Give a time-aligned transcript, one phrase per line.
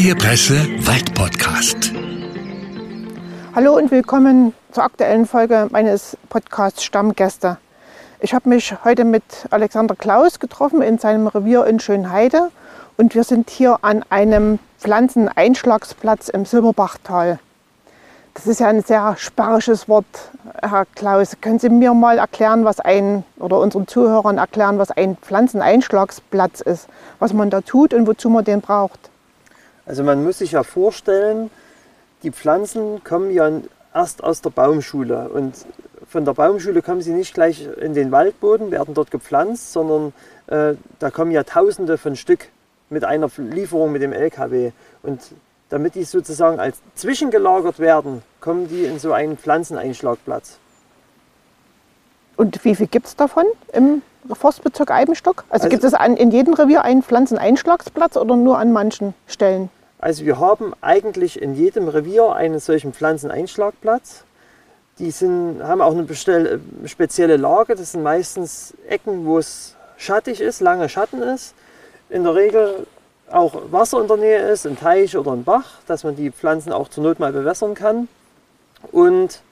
[0.00, 0.54] Freie Presse
[0.86, 1.92] Waldpodcast.
[3.54, 7.58] Hallo und willkommen zur aktuellen Folge meines Podcasts Stammgäste.
[8.18, 12.50] Ich habe mich heute mit Alexander Klaus getroffen in seinem Revier in Schönheide
[12.96, 17.38] und wir sind hier an einem Pflanzeneinschlagsplatz im Silberbachtal.
[18.32, 20.06] Das ist ja ein sehr sperrisches Wort,
[20.62, 21.36] Herr Klaus.
[21.42, 26.88] Können Sie mir mal erklären, was ein oder unseren Zuhörern erklären, was ein Pflanzeneinschlagsplatz ist,
[27.18, 29.10] was man da tut und wozu man den braucht?
[29.90, 31.50] Also man muss sich ja vorstellen,
[32.22, 33.50] die Pflanzen kommen ja
[33.92, 35.52] erst aus der Baumschule und
[36.06, 40.12] von der Baumschule kommen sie nicht gleich in den Waldboden, werden dort gepflanzt, sondern
[40.46, 42.50] äh, da kommen ja Tausende von Stück
[42.88, 44.70] mit einer Lieferung mit dem LKW.
[45.02, 45.22] Und
[45.70, 50.58] damit die sozusagen als zwischengelagert werden, kommen die in so einen Pflanzeneinschlagplatz.
[52.36, 55.42] Und wie viel gibt es davon im Forstbezirk Eibenstock?
[55.48, 59.68] Also, also gibt es an, in jedem Revier einen Pflanzeneinschlagsplatz oder nur an manchen Stellen?
[60.00, 64.24] Also wir haben eigentlich in jedem Revier einen solchen Pflanzeneinschlagplatz.
[64.98, 66.06] Die sind, haben auch eine
[66.86, 67.74] spezielle Lage.
[67.74, 71.54] Das sind meistens Ecken, wo es schattig ist, lange Schatten ist.
[72.08, 72.86] In der Regel
[73.30, 76.72] auch Wasser in der Nähe ist, ein Teich oder ein Bach, dass man die Pflanzen
[76.72, 78.08] auch zur Not mal bewässern kann.
[78.90, 79.42] Und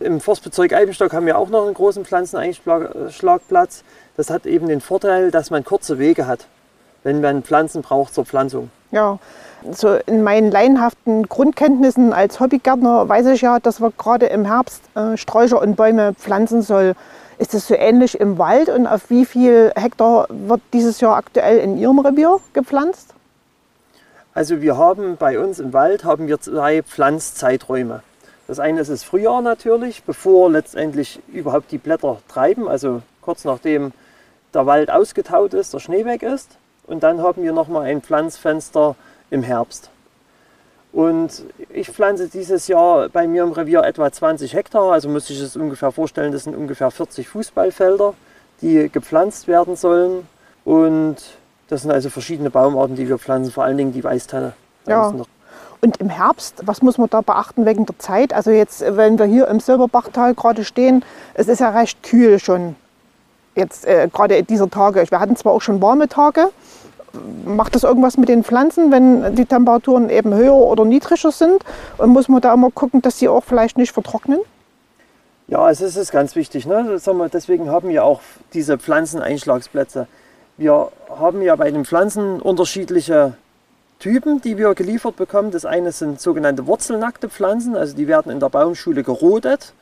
[0.00, 3.84] im Forstbezirk Eibenstock haben wir auch noch einen großen Pflanzeneinschlagplatz.
[4.16, 6.46] Das hat eben den Vorteil, dass man kurze Wege hat,
[7.04, 8.70] wenn man Pflanzen braucht zur Pflanzung.
[8.90, 9.18] Ja,
[9.70, 14.82] so in meinen laienhaften Grundkenntnissen als Hobbygärtner weiß ich ja, dass man gerade im Herbst
[14.94, 16.94] äh, Sträucher und Bäume pflanzen soll.
[17.38, 21.58] Ist das so ähnlich im Wald und auf wie viel Hektar wird dieses Jahr aktuell
[21.58, 23.14] in Ihrem Revier gepflanzt?
[24.34, 28.02] Also wir haben bei uns im Wald haben wir zwei Pflanzzeiträume.
[28.48, 33.92] Das eine ist das Frühjahr natürlich, bevor letztendlich überhaupt die Blätter treiben, also kurz nachdem
[34.52, 36.58] der Wald ausgetaut ist, der Schnee weg ist.
[36.86, 38.96] Und dann haben wir nochmal ein Pflanzfenster
[39.30, 39.90] im Herbst.
[40.92, 45.40] Und ich pflanze dieses Jahr bei mir im Revier etwa 20 Hektar, also muss ich
[45.40, 48.12] es ungefähr vorstellen, das sind ungefähr 40 Fußballfelder,
[48.60, 50.26] die gepflanzt werden sollen.
[50.64, 51.16] Und
[51.68, 54.52] das sind also verschiedene Baumarten, die wir pflanzen, vor allen Dingen die Weißtanne.
[54.86, 55.14] Ja.
[55.80, 58.32] Und im Herbst, was muss man da beachten wegen der Zeit?
[58.32, 61.04] Also jetzt, wenn wir hier im Silberbachtal gerade stehen,
[61.34, 62.76] es ist ja recht kühl schon
[63.54, 65.04] jetzt äh, gerade dieser Tage.
[65.08, 66.50] Wir hatten zwar auch schon warme Tage,
[67.44, 71.64] macht das irgendwas mit den Pflanzen, wenn die Temperaturen eben höher oder niedriger sind?
[71.98, 74.40] Und muss man da immer gucken, dass sie auch vielleicht nicht vertrocknen?
[75.48, 76.66] Ja, es ist ganz wichtig.
[76.66, 76.98] Ne?
[77.32, 78.20] Deswegen haben wir auch
[78.54, 80.06] diese Pflanzeneinschlagsplätze.
[80.56, 83.34] Wir haben ja bei den Pflanzen unterschiedliche
[83.98, 85.50] Typen, die wir geliefert bekommen.
[85.50, 89.74] Das eine sind sogenannte wurzelnackte Pflanzen, also die werden in der Baumschule gerodet,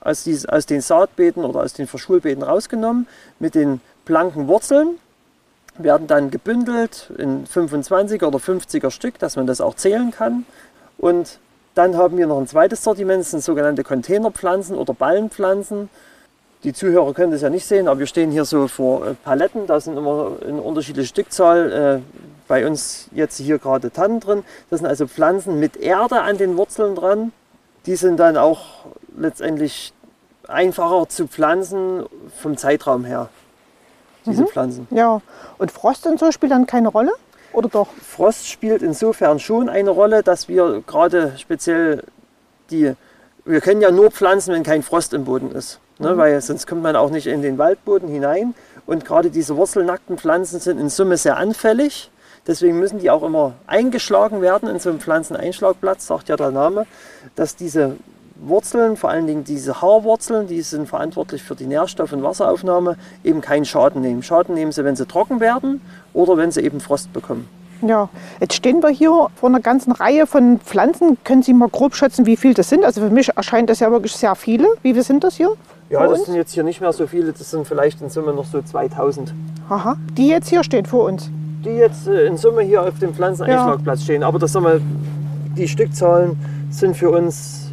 [0.00, 3.06] aus, aus den Saatbeeten oder aus den Verschulbeeten rausgenommen,
[3.38, 4.98] mit den blanken Wurzeln
[5.78, 10.46] werden dann gebündelt in 25 oder 50er Stück, dass man das auch zählen kann.
[10.96, 11.38] Und
[11.74, 15.90] dann haben wir noch ein zweites Sortiment, das sind sogenannte Containerpflanzen oder Ballenpflanzen.
[16.64, 19.66] Die Zuhörer können das ja nicht sehen, aber wir stehen hier so vor äh, Paletten,
[19.66, 22.00] da sind immer eine unterschiedliche Stückzahl.
[22.02, 24.44] Äh, bei uns jetzt hier gerade Tannen drin.
[24.70, 27.32] Das sind also Pflanzen mit Erde an den Wurzeln dran.
[27.86, 28.86] Die sind dann auch
[29.16, 29.92] letztendlich
[30.48, 32.04] einfacher zu pflanzen
[32.40, 33.28] vom Zeitraum her
[34.26, 34.48] diese mhm.
[34.48, 34.88] Pflanzen.
[34.90, 35.20] Ja,
[35.58, 37.12] und Frost und so spielt dann keine Rolle?
[37.52, 37.88] Oder doch?
[38.02, 42.02] Frost spielt insofern schon eine Rolle, dass wir gerade speziell
[42.70, 42.92] die,
[43.44, 45.80] wir können ja nur pflanzen, wenn kein Frost im Boden ist.
[45.98, 46.14] Ne?
[46.14, 46.18] Mhm.
[46.18, 48.54] Weil sonst kommt man auch nicht in den Waldboden hinein.
[48.84, 52.10] Und gerade diese wurzelnackten Pflanzen sind in Summe sehr anfällig.
[52.46, 56.86] Deswegen müssen die auch immer eingeschlagen werden in so einem Pflanzeneinschlagplatz, sagt ja der Name,
[57.34, 57.96] dass diese
[58.40, 63.40] Wurzeln, vor allen Dingen diese Haarwurzeln, die sind verantwortlich für die Nährstoff- und Wasseraufnahme, eben
[63.40, 64.22] keinen Schaden nehmen.
[64.22, 65.80] Schaden nehmen sie, wenn sie trocken werden
[66.12, 67.48] oder wenn sie eben Frost bekommen.
[67.82, 68.08] Ja,
[68.40, 71.18] jetzt stehen wir hier vor einer ganzen Reihe von Pflanzen.
[71.24, 72.84] Können Sie mal grob schätzen, wie viele das sind?
[72.84, 74.66] Also für mich erscheint das ja wirklich sehr viele.
[74.82, 75.50] Wie viele sind das hier?
[75.90, 76.26] Ja, das uns?
[76.26, 77.32] sind jetzt hier nicht mehr so viele.
[77.32, 79.34] Das sind vielleicht in Summe noch so 2000.
[79.68, 81.30] Aha, die jetzt hier stehen vor uns?
[81.64, 84.04] Die jetzt äh, in Summe hier auf dem Pflanzeneinschlagplatz ja.
[84.04, 84.22] stehen.
[84.22, 84.80] Aber das, sagen wir,
[85.56, 86.36] die Stückzahlen
[86.70, 87.65] sind für uns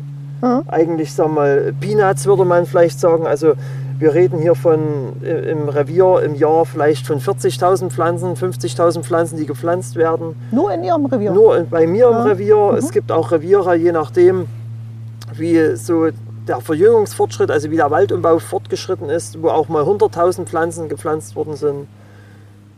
[0.67, 3.25] Eigentlich, sagen wir mal, Peanuts würde man vielleicht sagen.
[3.25, 3.53] Also
[3.99, 9.45] wir reden hier von im Revier im Jahr vielleicht von 40.000 Pflanzen, 50.000 Pflanzen, die
[9.45, 10.35] gepflanzt werden.
[10.51, 11.31] Nur in Ihrem Revier?
[11.31, 12.21] Nur bei mir ja.
[12.21, 12.71] im Revier.
[12.71, 12.77] Mhm.
[12.77, 14.47] Es gibt auch Reviere, je nachdem,
[15.33, 16.09] wie so
[16.47, 21.55] der Verjüngungsfortschritt, also wie der Waldumbau fortgeschritten ist, wo auch mal 100.000 Pflanzen gepflanzt worden
[21.55, 21.87] sind.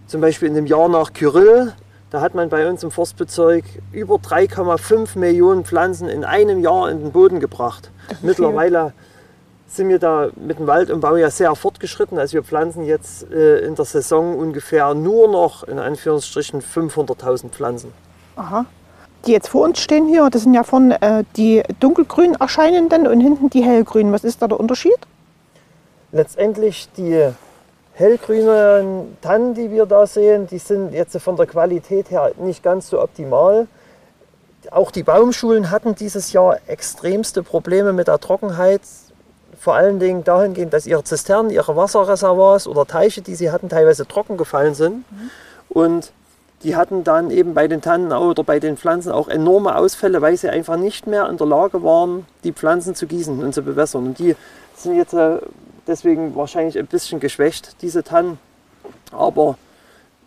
[0.07, 1.73] Zum Beispiel in dem Jahr nach Kyrill
[2.15, 7.01] da hat man bei uns im Forstbezirk über 3,5 Millionen Pflanzen in einem Jahr in
[7.01, 7.91] den Boden gebracht.
[8.21, 8.94] Mittlerweile
[9.67, 12.17] sind wir da mit dem Waldumbau ja sehr fortgeschritten.
[12.17, 17.91] Also wir pflanzen jetzt äh, in der Saison ungefähr nur noch in Anführungsstrichen 500.000 Pflanzen.
[18.38, 18.65] Aha.
[19.27, 23.19] Die jetzt vor uns stehen hier, das sind ja vorne äh, die dunkelgrün erscheinenden und
[23.19, 24.13] hinten die hellgrünen.
[24.13, 25.00] Was ist da der Unterschied?
[26.13, 27.31] Letztendlich die
[27.95, 32.89] hellgrünen Tannen, die wir da sehen, die sind jetzt von der Qualität her nicht ganz
[32.89, 33.68] so optimal.
[34.71, 38.81] Auch die Baumschulen hatten dieses Jahr extremste Probleme mit der Trockenheit.
[39.59, 44.06] Vor allen Dingen dahingehend, dass ihre Zisternen, ihre Wasserreservoirs oder Teiche, die sie hatten, teilweise
[44.07, 44.98] trocken gefallen sind.
[44.98, 45.30] Mhm.
[45.69, 46.12] Und
[46.63, 50.36] die hatten dann eben bei den Tannen oder bei den Pflanzen auch enorme Ausfälle, weil
[50.36, 54.07] sie einfach nicht mehr in der Lage waren, die Pflanzen zu gießen und zu bewässern.
[54.07, 54.36] Und die
[54.75, 55.38] sind jetzt äh,
[55.88, 58.38] deswegen wahrscheinlich ein bisschen geschwächt, diese Tannen,
[59.12, 59.58] aber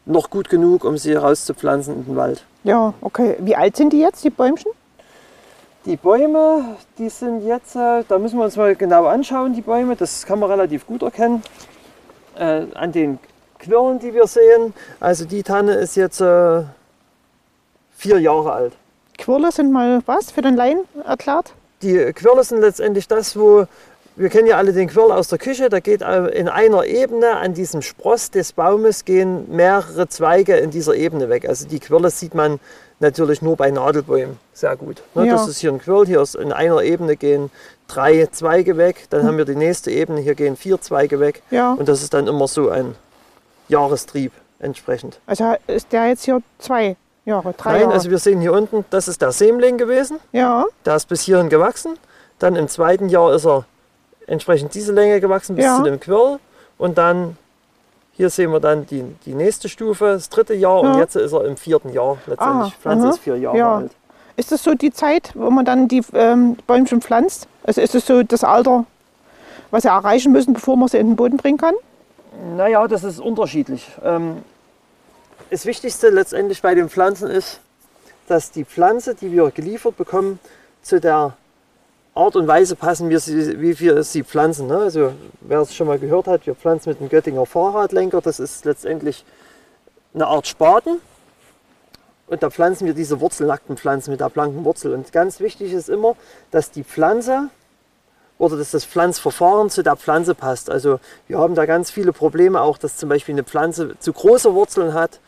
[0.06, 2.44] noch gut genug, um sie rauszupflanzen in den Wald.
[2.64, 3.36] Ja, okay.
[3.40, 4.72] Wie alt sind die jetzt, die Bäumchen?
[5.84, 9.96] Die Bäume, die sind jetzt, äh, da müssen wir uns mal genau anschauen, die Bäume,
[9.96, 11.42] das kann man relativ gut erkennen.
[12.36, 13.18] Äh, an den
[13.58, 14.74] Quirlen, die wir sehen.
[15.00, 16.62] Also die Tanne ist jetzt äh,
[17.96, 18.72] vier Jahre alt.
[19.16, 21.52] Quirle sind mal was für den Laien erklärt?
[21.82, 23.66] Die Quirle sind letztendlich das, wo
[24.18, 27.36] wir kennen ja alle den Quirl aus der Küche, da geht äh, in einer Ebene
[27.36, 31.48] an diesem Spross des Baumes gehen mehrere Zweige in dieser Ebene weg.
[31.48, 32.58] Also die Quirle sieht man
[33.00, 35.02] natürlich nur bei Nadelbäumen sehr gut.
[35.14, 35.34] Ne, ja.
[35.34, 37.50] Das ist hier ein Quirl, hier ist in einer Ebene gehen
[37.86, 41.72] drei Zweige weg, dann haben wir die nächste Ebene, hier gehen vier Zweige weg ja.
[41.72, 42.96] und das ist dann immer so ein
[43.68, 45.20] Jahrestrieb entsprechend.
[45.26, 47.92] Also ist der jetzt hier zwei Jahre, drei Nein, Jahre?
[47.94, 50.18] also wir sehen hier unten, das ist der Sämling gewesen.
[50.32, 50.64] Ja.
[50.84, 51.96] Der ist bis hierhin gewachsen.
[52.40, 53.64] Dann im zweiten Jahr ist er
[54.28, 55.76] entsprechend diese Länge gewachsen bis ja.
[55.76, 56.38] zu dem Quirl.
[56.76, 57.36] Und dann,
[58.12, 60.84] hier sehen wir dann die, die nächste Stufe, das dritte Jahr.
[60.84, 60.92] Ja.
[60.92, 62.72] Und jetzt ist er im vierten Jahr letztendlich.
[62.72, 63.14] Ah, Pflanze aha.
[63.14, 63.76] ist vier Jahre ja.
[63.76, 63.92] alt.
[64.36, 67.48] Ist das so die Zeit, wo man dann die ähm, Bäumchen pflanzt?
[67.64, 68.84] Also ist das so das Alter,
[69.72, 71.74] was sie erreichen müssen, bevor man sie in den Boden bringen kann?
[72.56, 73.90] Naja, das ist unterschiedlich.
[74.04, 74.42] Ähm,
[75.50, 77.60] das Wichtigste letztendlich bei den Pflanzen ist,
[78.28, 80.38] dass die Pflanze, die wir geliefert bekommen,
[80.82, 81.36] zu der
[82.18, 84.66] Art und Weise passen, wir sie, wie wir sie pflanzen.
[84.66, 84.78] Ne?
[84.78, 88.20] Also wer es schon mal gehört hat, wir pflanzen mit dem Göttinger Fahrradlenker.
[88.20, 89.24] Das ist letztendlich
[90.14, 91.00] eine Art Spaten.
[92.26, 94.92] Und da pflanzen wir diese wurzelnackten Pflanzen mit der blanken Wurzel.
[94.92, 96.16] Und ganz wichtig ist immer,
[96.50, 97.50] dass die Pflanze
[98.36, 100.70] oder dass das Pflanzverfahren zu der Pflanze passt.
[100.70, 100.98] Also
[101.28, 104.92] wir haben da ganz viele Probleme auch, dass zum Beispiel eine Pflanze zu große Wurzeln
[104.92, 105.20] hat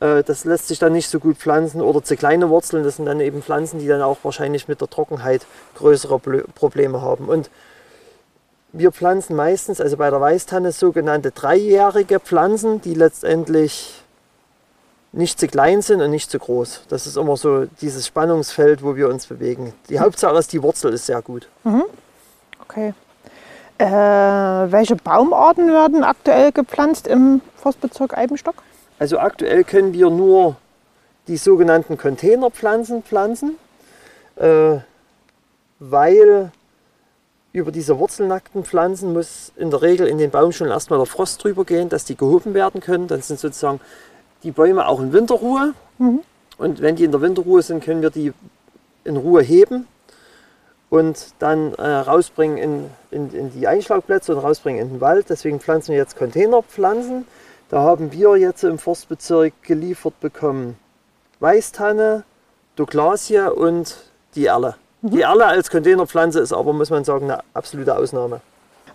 [0.00, 2.84] das lässt sich dann nicht so gut pflanzen oder zu kleine Wurzeln.
[2.84, 6.20] Das sind dann eben Pflanzen, die dann auch wahrscheinlich mit der Trockenheit größere
[6.54, 7.28] Probleme haben.
[7.28, 7.50] Und
[8.72, 14.02] wir pflanzen meistens, also bei der Weißtanne, sogenannte dreijährige Pflanzen, die letztendlich
[15.12, 16.82] nicht zu klein sind und nicht zu groß.
[16.88, 19.72] Das ist immer so dieses Spannungsfeld, wo wir uns bewegen.
[19.88, 21.48] Die Hauptsache ist, die Wurzel ist sehr gut.
[21.64, 21.84] Mhm.
[22.62, 22.92] Okay.
[23.78, 28.56] Äh, welche Baumarten werden aktuell gepflanzt im Forstbezirk Eibenstock?
[28.98, 30.56] Also aktuell können wir nur
[31.28, 33.56] die sogenannten Containerpflanzen pflanzen,
[34.36, 34.78] äh,
[35.78, 36.50] weil
[37.52, 41.64] über diese wurzelnackten Pflanzen muss in der Regel in den Baumschulen erstmal der Frost drüber
[41.64, 43.08] gehen, dass die gehoben werden können.
[43.08, 43.80] Dann sind sozusagen
[44.42, 45.74] die Bäume auch in Winterruhe.
[45.98, 46.20] Mhm.
[46.58, 48.32] Und wenn die in der Winterruhe sind, können wir die
[49.04, 49.86] in Ruhe heben
[50.90, 55.26] und dann äh, rausbringen in, in, in, die Einschlagplätze und rausbringen in den Wald.
[55.28, 57.26] Deswegen pflanzen wir jetzt Containerpflanzen.
[57.68, 60.78] Da haben wir jetzt im Forstbezirk geliefert bekommen
[61.40, 62.24] Weißtanne,
[62.76, 63.96] Douglasie und
[64.34, 64.76] die Erle.
[65.02, 65.10] Mhm.
[65.10, 68.40] Die Erle als Containerpflanze ist aber, muss man sagen, eine absolute Ausnahme.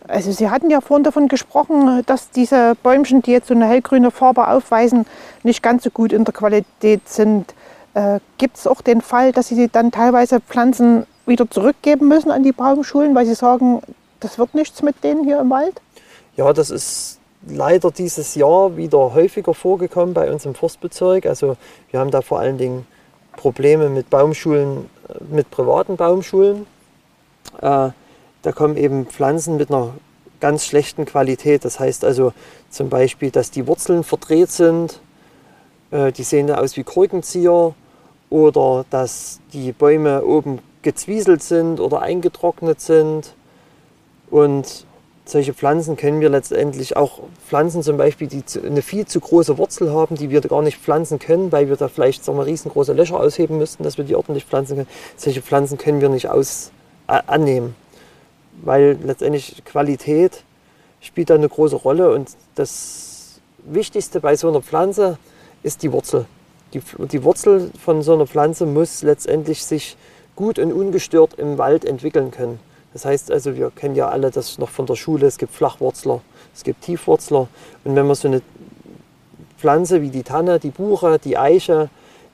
[0.08, 4.12] Also Sie hatten ja vorhin davon gesprochen, dass diese Bäumchen, die jetzt so eine hellgrüne
[4.12, 5.06] Farbe aufweisen,
[5.44, 7.54] nicht ganz so gut in der Qualität sind.
[7.94, 12.44] Äh, Gibt es auch den Fall, dass Sie dann teilweise Pflanzen wieder zurückgeben müssen an
[12.44, 13.82] die Baumschulen, weil Sie sagen,
[14.20, 15.80] das wird nichts mit denen hier im Wald?
[16.36, 21.26] Ja, das ist leider dieses Jahr wieder häufiger vorgekommen bei uns im Forstbezirk.
[21.26, 21.58] Also
[21.92, 22.86] wir haben da vor allen Dingen
[23.36, 26.66] Probleme mit Baumschulen, äh, mit privaten Baumschulen.
[27.62, 27.90] Äh,
[28.42, 29.94] da kommen eben Pflanzen mit einer
[30.40, 31.66] ganz schlechten Qualität.
[31.66, 32.34] Das heißt also
[32.70, 35.00] zum Beispiel, dass die Wurzeln verdreht sind,
[35.92, 37.74] äh, die sehen da aus wie Korkenzieher
[38.30, 43.36] oder dass die Bäume oben gezwieselt sind oder eingetrocknet sind.
[44.30, 44.86] Und
[45.26, 49.92] solche Pflanzen können wir letztendlich auch Pflanzen zum Beispiel, die eine viel zu große Wurzel
[49.92, 53.20] haben, die wir gar nicht pflanzen können, weil wir da vielleicht sagen wir, riesengroße Löcher
[53.20, 54.90] ausheben müssten, dass wir die ordentlich pflanzen können.
[55.16, 56.72] Solche Pflanzen können wir nicht aus,
[57.08, 57.76] äh, annehmen,
[58.64, 60.44] weil letztendlich Qualität
[61.00, 65.18] spielt da eine große Rolle und das Wichtigste bei so einer Pflanze
[65.64, 66.26] ist die Wurzel.
[66.74, 69.96] Die, die Wurzel von so einer Pflanze muss letztendlich sich
[70.36, 72.60] gut und ungestört im Wald entwickeln können.
[72.94, 76.22] Das heißt also, wir kennen ja alle das noch von der Schule, es gibt Flachwurzler,
[76.54, 77.48] es gibt Tiefwurzler.
[77.84, 78.42] Und wenn man so eine
[79.58, 81.90] Pflanze wie die Tanne, die Buche, die Eiche,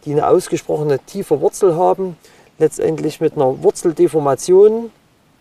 [0.06, 2.18] die eine ausgesprochene tiefe Wurzel haben,
[2.58, 4.92] letztendlich mit einer Wurzeldeformation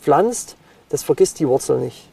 [0.00, 0.56] pflanzt,
[0.88, 2.08] das vergisst die Wurzel nicht.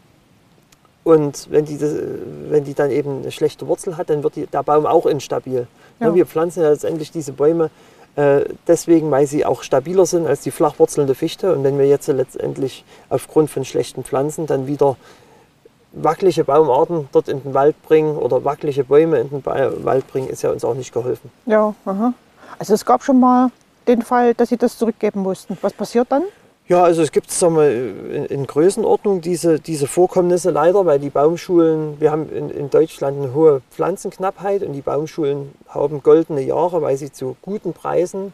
[1.03, 4.63] Und wenn die, wenn die dann eben eine schlechte Wurzel hat, dann wird die, der
[4.63, 5.67] Baum auch instabil.
[5.99, 6.13] Ja.
[6.13, 7.69] Wir pflanzen ja letztendlich diese Bäume
[8.15, 11.53] deswegen, weil sie auch stabiler sind als die flachwurzelnde Fichte.
[11.53, 14.95] Und wenn wir jetzt letztendlich aufgrund von schlechten Pflanzen dann wieder
[15.91, 20.41] wackelige Baumarten dort in den Wald bringen oder wackelige Bäume in den Wald bringen, ist
[20.43, 21.31] ja uns auch nicht geholfen.
[21.45, 22.13] Ja, aha.
[22.59, 23.51] also es gab schon mal
[23.87, 25.57] den Fall, dass Sie das zurückgeben mussten.
[25.61, 26.23] Was passiert dann?
[26.67, 31.11] Ja, also es gibt sagen wir, in, in Größenordnung diese, diese Vorkommnisse leider, weil die
[31.11, 36.81] Baumschulen, wir haben in, in, Deutschland eine hohe Pflanzenknappheit und die Baumschulen haben goldene Jahre,
[36.81, 38.33] weil sie zu guten Preisen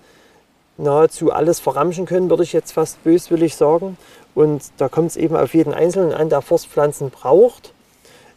[0.78, 3.98] nahezu alles verramschen können, würde ich jetzt fast böswillig sagen.
[4.34, 7.74] Und da kommt es eben auf jeden Einzelnen an, der Forstpflanzen braucht,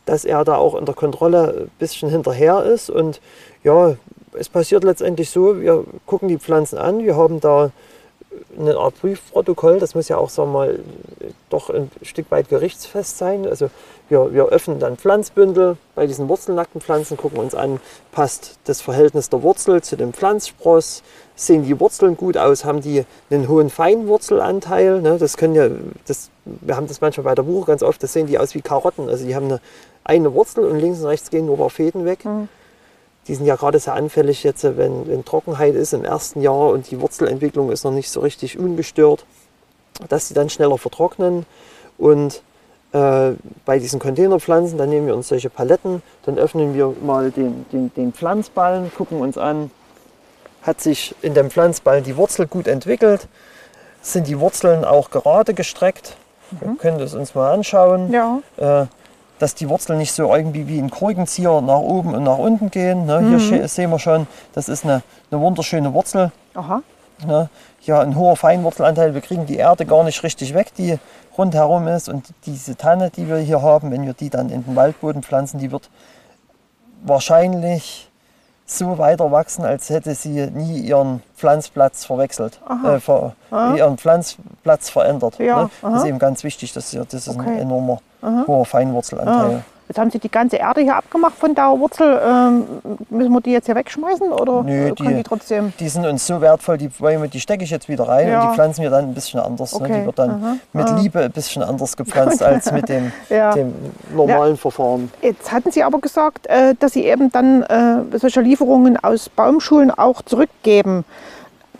[0.06, 2.90] dass er da auch in der Kontrolle ein bisschen hinterher ist.
[2.90, 3.20] Und
[3.62, 3.94] ja,
[4.32, 7.70] es passiert letztendlich so, wir gucken die Pflanzen an, wir haben da
[8.58, 10.78] eine Art Prüfprotokoll, das muss ja auch sagen wir mal,
[11.50, 13.46] doch ein Stück weit gerichtsfest sein.
[13.46, 13.70] Also
[14.08, 17.80] wir, wir öffnen dann Pflanzbündel bei diesen wurzelnackten Pflanzen, gucken uns an,
[18.12, 21.02] passt das Verhältnis der Wurzel zu dem Pflanzspross,
[21.34, 25.00] sehen die Wurzeln gut aus, haben die einen hohen Feinwurzelanteil.
[25.00, 25.18] Ne?
[25.18, 25.68] Das können ja,
[26.06, 28.62] das, wir haben das manchmal bei der Buche ganz oft, das sehen die aus wie
[28.62, 29.08] Karotten.
[29.08, 29.60] Also die haben eine,
[30.04, 32.24] eine Wurzel und links und rechts gehen nur ein paar Fäden weg.
[32.24, 32.48] Mhm
[33.26, 36.90] die sind ja gerade sehr anfällig jetzt, wenn, wenn Trockenheit ist im ersten Jahr und
[36.90, 39.25] die Wurzelentwicklung ist noch nicht so richtig ungestört,
[40.09, 41.47] dass sie dann schneller vertrocknen.
[41.97, 42.43] Und
[42.93, 43.33] äh,
[43.64, 47.93] bei diesen Containerpflanzen, dann nehmen wir uns solche Paletten, dann öffnen wir mal den, den,
[47.95, 49.71] den Pflanzballen, gucken uns an,
[50.62, 53.28] hat sich in dem Pflanzballen die Wurzel gut entwickelt,
[54.02, 56.16] sind die Wurzeln auch gerade gestreckt.
[56.50, 56.61] Mhm.
[56.61, 58.12] Wir können das uns mal anschauen.
[58.12, 58.40] Ja.
[58.57, 58.87] Äh,
[59.38, 63.06] dass die Wurzeln nicht so irgendwie wie ein Korkenzieher nach oben und nach unten gehen.
[63.06, 63.20] Ne?
[63.20, 63.38] Mhm.
[63.38, 66.32] Hier sehen wir schon, das ist eine, eine wunderschöne Wurzel.
[66.54, 66.82] Aha.
[67.26, 67.48] Ne?
[67.80, 69.14] Hier ein hoher Feinwurzelanteil.
[69.14, 70.98] Wir kriegen die Erde gar nicht richtig weg, die
[71.36, 72.08] rundherum ist.
[72.08, 75.58] Und diese Tanne, die wir hier haben, wenn wir die dann in den Waldboden pflanzen,
[75.58, 75.90] die wird
[77.02, 78.10] wahrscheinlich
[78.66, 83.35] so weiter wachsen, als hätte sie nie ihren Pflanzplatz verwechselt, äh, ver,
[83.76, 85.38] ihren Pflanzplatz verändert.
[85.38, 85.71] Ja, ne?
[85.83, 87.49] Das ist eben ganz wichtig, dass das ist okay.
[87.49, 88.44] ein enormer Aha.
[88.47, 89.56] hoher Feinwurzelanteil.
[89.56, 89.74] Ah.
[89.94, 92.20] Jetzt haben Sie die ganze Erde hier abgemacht von der Wurzel.
[92.26, 92.64] Ähm,
[93.10, 95.72] müssen wir die jetzt hier wegschmeißen oder Nö, die, die, trotzdem?
[95.78, 98.42] Die sind uns so wertvoll, die Bäume, die stecke ich jetzt wieder rein ja.
[98.42, 99.72] und die pflanzen wir dann ein bisschen anders.
[99.72, 99.92] Okay.
[99.92, 100.00] Ne?
[100.00, 100.56] Die wird dann Aha.
[100.72, 100.98] mit Aha.
[100.98, 103.52] Liebe ein bisschen anders gepflanzt als mit dem, ja.
[103.52, 103.72] dem
[104.12, 104.56] normalen ja.
[104.56, 105.12] Verfahren.
[105.22, 109.92] Jetzt hatten Sie aber gesagt, äh, dass Sie eben dann äh, solche Lieferungen aus Baumschulen
[109.92, 111.04] auch zurückgeben.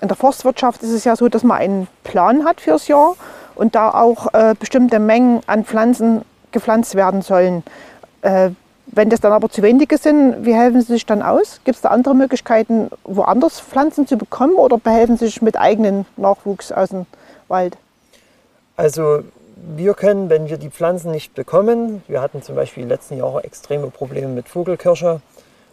[0.01, 3.17] In der Forstwirtschaft ist es ja so, dass man einen Plan hat fürs Jahr
[3.57, 7.65] und da auch äh, bestimmte Mengen an Pflanzen gepflanzt werden sollen.
[8.25, 8.51] Äh,
[8.87, 11.61] wenn das dann aber zu wenige sind, wie helfen Sie sich dann aus?
[11.65, 16.07] Gibt es da andere Möglichkeiten, woanders Pflanzen zu bekommen oder behelfen Sie sich mit eigenem
[16.17, 17.07] Nachwuchs aus dem
[17.49, 17.77] Wald?
[18.77, 19.21] Also
[19.77, 23.45] wir können, wenn wir die Pflanzen nicht bekommen, wir hatten zum Beispiel die letzten Jahre
[23.45, 25.21] extreme Probleme mit Vogelkirsche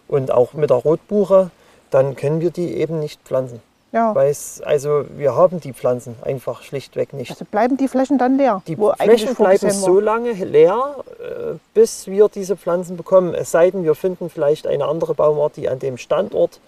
[0.08, 1.51] und auch mit der Rotbuche,
[1.89, 3.62] dann können wir die eben nicht pflanzen.
[3.91, 4.15] Ja.
[4.15, 7.31] Weiß, also wir haben die Pflanzen einfach schlichtweg nicht.
[7.31, 8.62] Also bleiben die Flächen dann leer?
[8.65, 13.33] Die Flächen bleiben so lange leer, äh, bis wir diese Pflanzen bekommen.
[13.33, 16.62] Es sei denn, wir finden vielleicht eine andere Baumart, die an dem Standort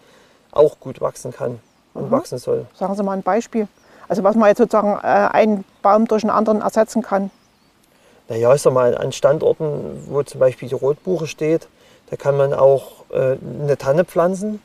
[0.51, 1.59] auch gut wachsen kann
[1.93, 2.11] und Aha.
[2.11, 2.65] wachsen soll.
[2.77, 3.69] Sagen Sie mal ein Beispiel.
[4.09, 7.31] Also was man jetzt sozusagen äh, einen Baum durch einen anderen ersetzen kann.
[8.27, 11.67] Naja, ich sag mal, an Standorten, wo zum Beispiel die Rotbuche steht,
[12.09, 14.61] da kann man auch äh, eine Tanne pflanzen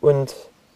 [0.00, 0.34] und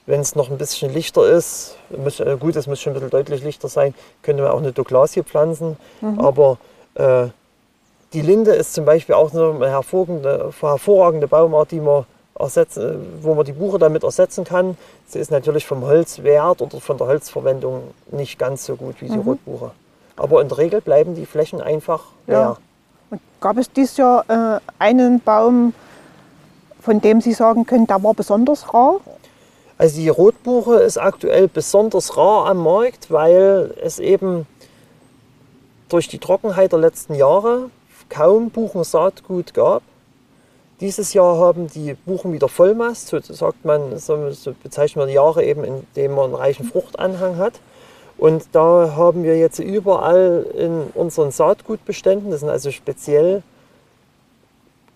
[0.09, 3.11] wenn es noch ein bisschen lichter ist, muss, äh, gut, es muss schon ein bisschen
[3.11, 5.77] deutlich lichter sein, könnte man auch eine Douglasie pflanzen.
[6.01, 6.19] Mhm.
[6.19, 6.57] Aber
[6.95, 7.27] äh,
[8.15, 12.07] die Linde ist zum Beispiel auch eine hervorragende, hervorragende Baumart, die man
[12.39, 14.79] ersetzen, wo man die Buche damit ersetzen kann.
[15.07, 19.17] Sie ist natürlich vom Holzwert oder von der Holzverwendung nicht ganz so gut wie die
[19.19, 19.29] mhm.
[19.29, 19.73] Rotbuche.
[20.17, 22.39] Aber in der Regel bleiben die Flächen einfach leer.
[22.39, 22.57] Ja.
[23.11, 25.75] Und gab es dieses Jahr äh, einen Baum,
[26.81, 29.01] von dem Sie sagen können, der war besonders rar?
[29.79, 34.47] Also die Rotbuche ist aktuell besonders rar am Markt, weil es eben
[35.89, 37.71] durch die Trockenheit der letzten Jahre
[38.09, 39.83] kaum Buchensaatgut gab.
[40.81, 44.33] Dieses Jahr haben die Buchen wieder Vollmast, so sagt man, so
[44.63, 47.55] bezeichnet man die Jahre eben, in denen man einen reichen Fruchtanhang hat.
[48.17, 53.45] Und da haben wir jetzt überall in unseren Saatgutbeständen, das sind also speziell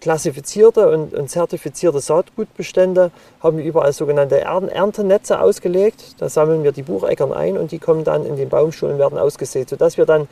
[0.03, 6.17] klassifizierte und, und, zertifizierte Saatgutbestände haben wir überall sogenannte Erntenetze ausgelegt.
[6.19, 9.69] Da sammeln wir die Bucheckern ein und die kommen dann in den Baumschulen werden ausgesät,
[9.69, 10.27] sodass wir dann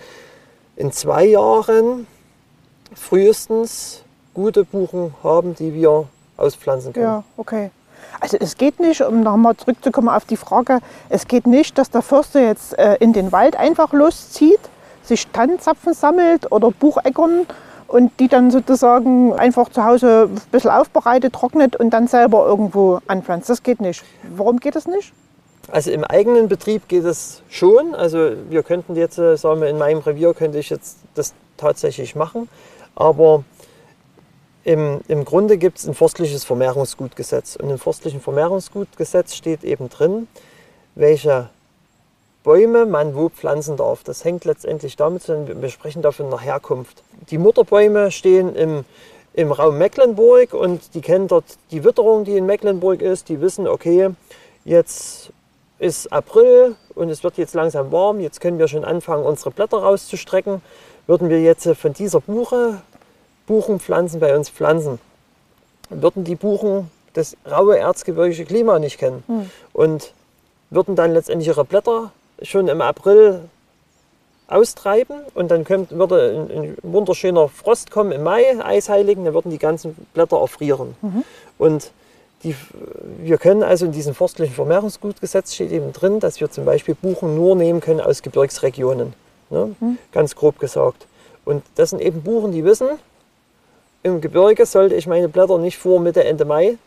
[0.74, 2.08] in zwei Jahren
[2.94, 4.02] frühestens
[4.34, 7.06] gute Buchen haben, die wir auspflanzen können.
[7.06, 7.70] Ja, okay.
[8.18, 12.02] Also es geht nicht, um nochmal zurückzukommen auf die Frage, es geht nicht, dass der
[12.02, 14.60] Förster jetzt äh, in den Wald einfach loszieht,
[15.04, 17.46] sich Tannenzapfen sammelt oder Bucheckern
[17.90, 23.00] und die dann sozusagen einfach zu Hause ein bisschen aufbereitet, trocknet und dann selber irgendwo
[23.08, 23.50] anpflanzt.
[23.50, 24.04] Das geht nicht.
[24.22, 25.12] Warum geht das nicht?
[25.72, 27.96] Also im eigenen Betrieb geht es schon.
[27.96, 32.14] Also wir könnten jetzt, äh, sagen wir, in meinem Revier könnte ich jetzt das tatsächlich
[32.14, 32.48] machen.
[32.94, 33.42] Aber
[34.62, 37.56] im, im Grunde gibt es ein forstliches Vermehrungsgutgesetz.
[37.56, 40.28] Und im forstlichen Vermehrungsgutgesetz steht eben drin,
[40.94, 41.50] welche
[42.42, 44.02] Bäume man wo pflanzen darf.
[44.02, 47.02] Das hängt letztendlich damit zusammen, wir sprechen davon nach Herkunft.
[47.30, 48.84] Die Mutterbäume stehen im,
[49.34, 53.28] im Raum Mecklenburg und die kennen dort die Witterung, die in Mecklenburg ist.
[53.28, 54.10] Die wissen, okay,
[54.64, 55.32] jetzt
[55.78, 59.78] ist April und es wird jetzt langsam warm, jetzt können wir schon anfangen, unsere Blätter
[59.78, 60.62] rauszustrecken.
[61.06, 62.80] Würden wir jetzt von dieser Buche
[63.46, 65.00] Buchenpflanzen bei uns pflanzen,
[65.88, 69.50] würden die Buchen das raue erzgebirgische Klima nicht kennen Hm.
[69.72, 70.12] und
[70.70, 73.40] würden dann letztendlich ihre Blätter schon im April
[74.48, 79.50] austreiben und dann kommt, würde ein, ein wunderschöner Frost kommen im Mai, Eisheiligen, dann würden
[79.50, 80.96] die ganzen Blätter erfrieren.
[81.56, 81.92] Und
[82.42, 82.56] die,
[83.18, 87.34] wir können also in diesem forstlichen Vermehrungsgutgesetz steht eben drin, dass wir zum Beispiel Buchen
[87.34, 89.12] nur nehmen können aus Gebirgsregionen.
[89.50, 89.76] Ne?
[90.12, 91.06] Ganz grob gesagt.
[91.44, 92.88] Und das sind eben Buchen, die wissen,
[94.02, 96.78] im Gebirge sollte ich meine Blätter nicht vor Mitte, Ende Mai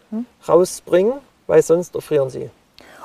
[0.48, 1.14] rausbringen,
[1.46, 2.50] weil sonst erfrieren sie.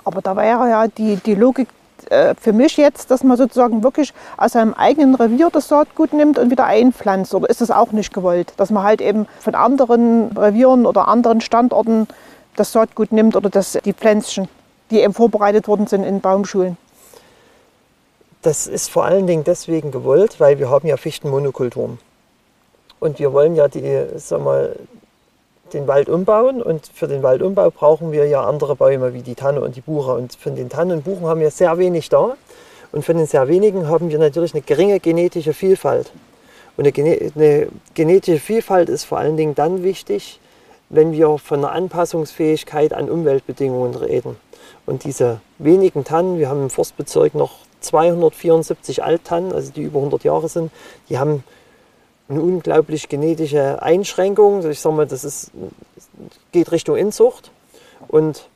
[0.04, 1.68] Aber da wäre ja die, die Logik
[2.10, 6.38] äh, für mich jetzt, dass man sozusagen wirklich aus seinem eigenen Revier das Saatgut nimmt
[6.38, 7.34] und wieder einpflanzt.
[7.34, 8.52] Oder ist das auch nicht gewollt?
[8.56, 12.08] Dass man halt eben von anderen Revieren oder anderen Standorten
[12.56, 14.48] das Saatgut nimmt oder das, die Pflänzchen,
[14.90, 16.76] die eben vorbereitet worden sind in Baumschulen.
[18.42, 21.98] Das ist vor allen Dingen deswegen gewollt, weil wir haben ja Fichtenmonokulturen.
[23.00, 24.76] Und wir wollen ja die, sag mal,
[25.72, 29.60] den Wald umbauen und für den Waldumbau brauchen wir ja andere Bäume wie die Tanne
[29.60, 30.14] und die Buche.
[30.14, 32.36] Und von den Tannen und Buchen haben wir sehr wenig da.
[32.92, 36.12] Und von den sehr wenigen haben wir natürlich eine geringe genetische Vielfalt.
[36.76, 40.40] Und eine, gene eine genetische Vielfalt ist vor allen Dingen dann wichtig,
[40.88, 44.36] wenn wir von einer Anpassungsfähigkeit an Umweltbedingungen reden.
[44.86, 50.24] Und diese wenigen Tannen, wir haben im Forstbezirk noch 274 Alttannen, also die über 100
[50.24, 50.70] Jahre sind,
[51.08, 51.44] die haben
[52.28, 54.68] eine unglaublich genetische Einschränkung.
[54.68, 55.50] Ich sage mal, das ist,
[56.52, 57.50] geht Richtung Inzucht.
[58.08, 58.48] Und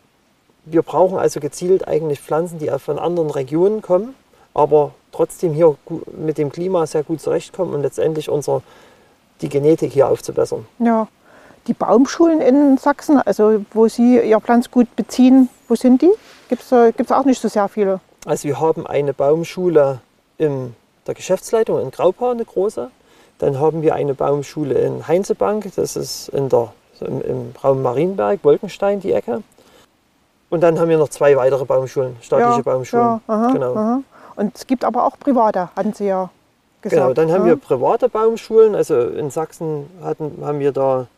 [0.65, 4.15] wir brauchen also gezielt eigentlich Pflanzen, die von anderen Regionen kommen,
[4.55, 5.77] aber trotzdem hier
[6.17, 8.63] mit dem Klima sehr gut zurechtkommen und letztendlich unser,
[9.41, 10.67] die Genetik hier aufzubessern.
[10.79, 11.09] Ja.
[11.69, 16.11] Die Baumschulen in Sachsen, also wo Sie Ihr Pflanzgut beziehen, wo sind die?
[16.49, 18.01] Gibt es auch nicht so sehr viele.
[18.27, 20.01] Also wir haben eine Baumschule
[20.39, 20.75] in
[21.07, 22.91] der Geschäftsleitung in Graupa, eine große.
[23.43, 28.39] Dann haben wir eine Baumschule in Heinzebank, das ist in der, im, im Raum Marienberg,
[28.45, 29.43] Wolkenstein, die Ecke.
[30.49, 33.05] Und dann haben wir noch zwei weitere Baumschulen, staatliche Baumschulen.
[33.05, 33.75] Ja, aha, genau.
[33.75, 34.03] aha.
[34.37, 36.31] Und es gibt aber auch private, hatten Sie ja
[36.83, 37.03] gesagt.
[37.03, 37.55] genau, dann haben ja.
[37.55, 38.77] wir private Baumschulen.
[38.77, 41.09] Also in Sachsen hatten, haben wir da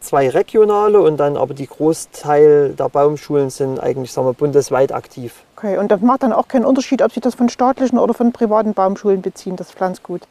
[0.00, 5.44] zwei regionale und dann aber die Großteil der Baumschulen sind eigentlich sagen wir, bundesweit aktiv.
[5.56, 8.32] Okay, und das macht dann auch keinen Unterschied, ob Sie das von staatlichen oder von
[8.32, 10.22] privaten Baumschulen beziehen, das Pflanzgut.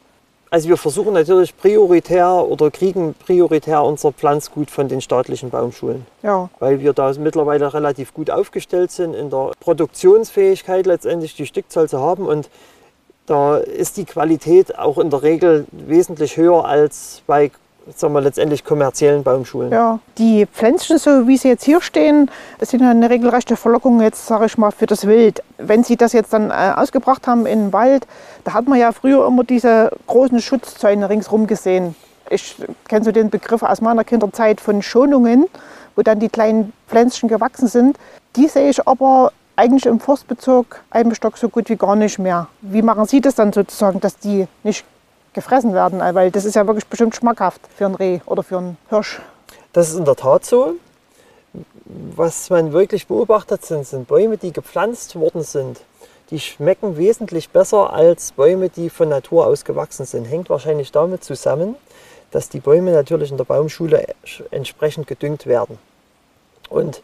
[0.50, 6.48] Also wir versuchen natürlich prioritär oder kriegen prioritär unser Pflanzgut von den staatlichen Baumschulen, Ja,
[6.60, 12.00] weil wir da mittlerweile relativ gut aufgestellt sind in der Produktionsfähigkeit letztendlich die Stückzahl zu
[12.00, 12.26] haben.
[12.26, 12.48] Und
[13.26, 17.50] da ist die Qualität auch in der Regel wesentlich höher als bei
[17.94, 19.70] sagen wir, letztendlich kommerziellen Baumschulen.
[19.70, 19.98] ja.
[20.18, 24.58] Die Pflänzchen, so wie sie jetzt hier stehen, sind eine regelrechte Verlockung jetzt, sage ich
[24.58, 25.42] mal, für das Wild.
[25.58, 28.06] Wenn Sie das jetzt dann äh, ausgebracht haben in den Wald,
[28.44, 31.94] da hat man ja früher immer diese großen Schutzzäune ringsrum gesehen.
[32.28, 32.56] Ich
[32.88, 35.46] kenne so den Begriff aus meiner Kinderzeit von Schonungen,
[35.94, 37.98] wo dann die kleinen Pflänzchen gewachsen sind.
[38.34, 42.48] Die sehe ich aber eigentlich im Forstbezirk Eibenstock so gut wie gar nicht mehr.
[42.60, 44.84] Wie machen Sie das dann sozusagen, dass die nicht
[45.36, 46.00] gefressen werden?
[46.00, 49.20] Weil das ist ja wirklich bestimmt schmackhaft für ein Reh oder für einen Hirsch.
[49.72, 50.74] Das ist in der Tat so.
[51.84, 55.80] Was man wirklich beobachtet sind, sind Bäume, die gepflanzt worden sind.
[56.30, 60.24] Die schmecken wesentlich besser als Bäume, die von Natur aus gewachsen sind.
[60.24, 61.76] Hängt wahrscheinlich damit zusammen,
[62.32, 64.04] dass die Bäume natürlich in der Baumschule
[64.50, 65.78] entsprechend gedüngt werden.
[66.68, 67.02] Und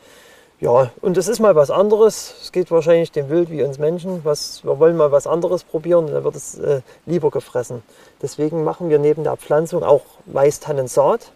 [0.62, 2.36] ja, und das ist mal was anderes.
[2.40, 4.24] Es geht wahrscheinlich dem Wild wie uns Menschen.
[4.24, 7.82] Was, wir wollen mal was anderes probieren, dann wird es äh, lieber gefressen.
[8.22, 11.32] Deswegen machen wir neben der Pflanzung auch Weißtannensaat.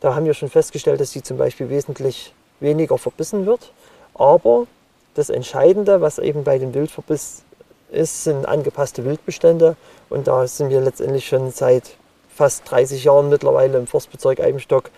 [0.00, 3.70] Da haben wir schon festgestellt, dass sie zum Beispiel wesentlich weniger verbissen wird.
[4.14, 4.66] Aber
[5.12, 7.42] das Entscheidende, was eben bei dem Wildverbiss
[7.90, 9.76] ist, sind angepasste Wildbestände.
[10.08, 11.98] Und da sind wir letztendlich schon seit
[12.34, 14.90] fast 30 Jahren mittlerweile im Forstbezirk Eibenstock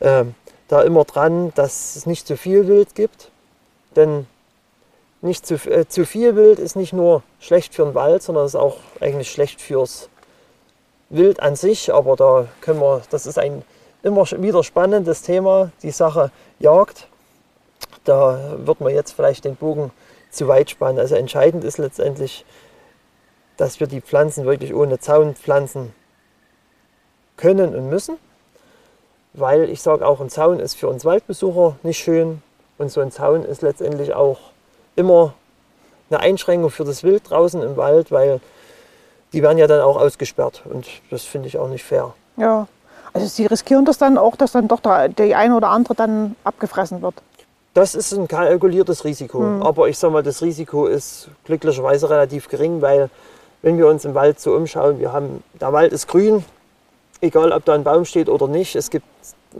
[0.00, 0.24] äh,
[0.68, 3.30] da immer dran, dass es nicht zu viel Wild gibt.
[3.96, 4.26] Denn
[5.20, 8.54] nicht zu, äh, zu viel Wild ist nicht nur schlecht für den Wald, sondern ist
[8.54, 10.08] auch eigentlich schlecht fürs
[11.08, 11.92] Wild an sich.
[11.92, 13.64] Aber da können wir, das ist ein
[14.02, 17.08] immer wieder spannendes Thema, die Sache Jagd.
[18.04, 19.90] Da wird man jetzt vielleicht den Bogen
[20.30, 20.98] zu weit spannen.
[20.98, 22.44] Also entscheidend ist letztendlich,
[23.56, 25.94] dass wir die Pflanzen wirklich ohne Zaun pflanzen
[27.36, 28.18] können und müssen.
[29.38, 32.42] Weil ich sage auch, ein Zaun ist für uns Waldbesucher nicht schön.
[32.76, 34.38] Und so ein Zaun ist letztendlich auch
[34.96, 35.34] immer
[36.10, 38.40] eine Einschränkung für das Wild draußen im Wald, weil
[39.32, 40.62] die werden ja dann auch ausgesperrt.
[40.64, 42.14] Und das finde ich auch nicht fair.
[42.36, 42.66] Ja,
[43.12, 46.36] also Sie riskieren das dann auch, dass dann doch der, die eine oder andere dann
[46.44, 47.14] abgefressen wird.
[47.74, 49.40] Das ist ein kalkuliertes Risiko.
[49.40, 49.62] Mhm.
[49.62, 53.10] Aber ich sage mal, das Risiko ist glücklicherweise relativ gering, weil
[53.62, 56.44] wenn wir uns im Wald so umschauen, wir haben, der Wald ist grün,
[57.20, 58.76] egal ob da ein Baum steht oder nicht.
[58.76, 59.06] Es gibt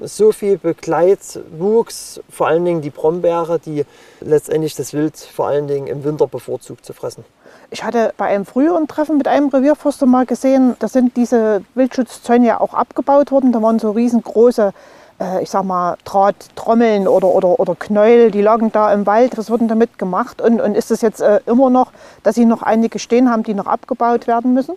[0.03, 3.85] so viel Begleitwuchs, vor allen Dingen die Brombeere, die
[4.21, 7.25] letztendlich das Wild vor allen Dingen im Winter bevorzugt zu fressen.
[7.71, 12.47] Ich hatte bei einem früheren Treffen mit einem Revierforster mal gesehen, da sind diese Wildschutzzäune
[12.47, 13.53] ja auch abgebaut worden.
[13.53, 14.73] Da waren so riesengroße,
[15.21, 19.37] äh, ich sag mal, Drahttrommeln oder, oder, oder Knäuel, die lagen da im Wald.
[19.37, 20.41] Was wurden damit gemacht?
[20.41, 21.93] Und, und ist es jetzt äh, immer noch,
[22.23, 24.75] dass Sie noch einige stehen haben, die noch abgebaut werden müssen?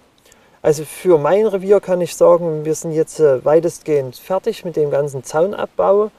[0.61, 4.91] Also für mein Revier kann ich sagen, wir sind jetzt äh, weitestgehend fertig mit dem
[4.91, 6.11] ganzen Zaunabbau.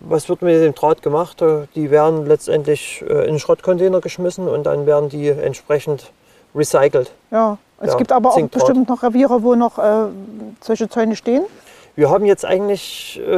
[0.00, 1.42] Was wird mit dem Draht gemacht?
[1.42, 6.10] Äh, die werden letztendlich äh, in den Schrottcontainer geschmissen und dann werden die entsprechend
[6.54, 7.12] recycelt.
[7.30, 10.06] Ja, es ja, gibt aber auch bestimmt noch Reviere, wo noch äh,
[10.62, 11.44] solche Zäune stehen.
[11.94, 13.32] Wir haben jetzt eigentlich äh,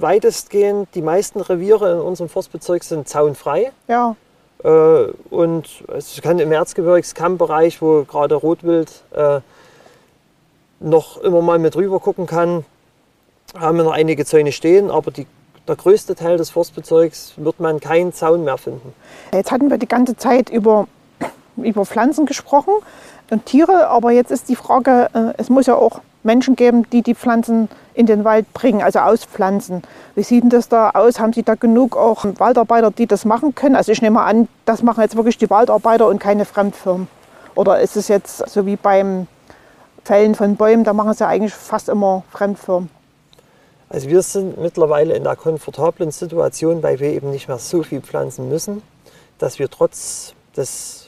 [0.00, 3.72] weitestgehend, die meisten Reviere in unserem Forstbezirk sind zaunfrei.
[3.88, 4.16] Ja.
[4.64, 9.40] Äh, und es kann im Erzgebirgskammbereich, wo gerade Rotwild äh,
[10.80, 12.64] noch immer mal mit rüber gucken kann,
[13.58, 15.26] haben wir noch einige Zäune stehen, aber die,
[15.68, 18.92] der größte Teil des Forstbezirks wird man keinen Zaun mehr finden.
[19.32, 20.88] Jetzt hatten wir die ganze Zeit über,
[21.56, 22.74] über Pflanzen gesprochen
[23.30, 27.02] und Tiere, aber jetzt ist die Frage, äh, es muss ja auch Menschen geben, die
[27.02, 29.82] die Pflanzen in den Wald bringen, also auspflanzen.
[30.14, 31.20] Wie sieht denn das da aus?
[31.20, 33.76] Haben Sie da genug auch Waldarbeiter, die das machen können?
[33.76, 37.08] Also ich nehme an, das machen jetzt wirklich die Waldarbeiter und keine Fremdfirmen.
[37.54, 39.26] Oder ist es jetzt so wie beim
[40.02, 42.90] Fällen von Bäumen, da machen es ja eigentlich fast immer Fremdfirmen?
[43.88, 48.00] Also wir sind mittlerweile in der komfortablen Situation, weil wir eben nicht mehr so viel
[48.00, 48.82] pflanzen müssen,
[49.38, 51.04] dass wir trotz des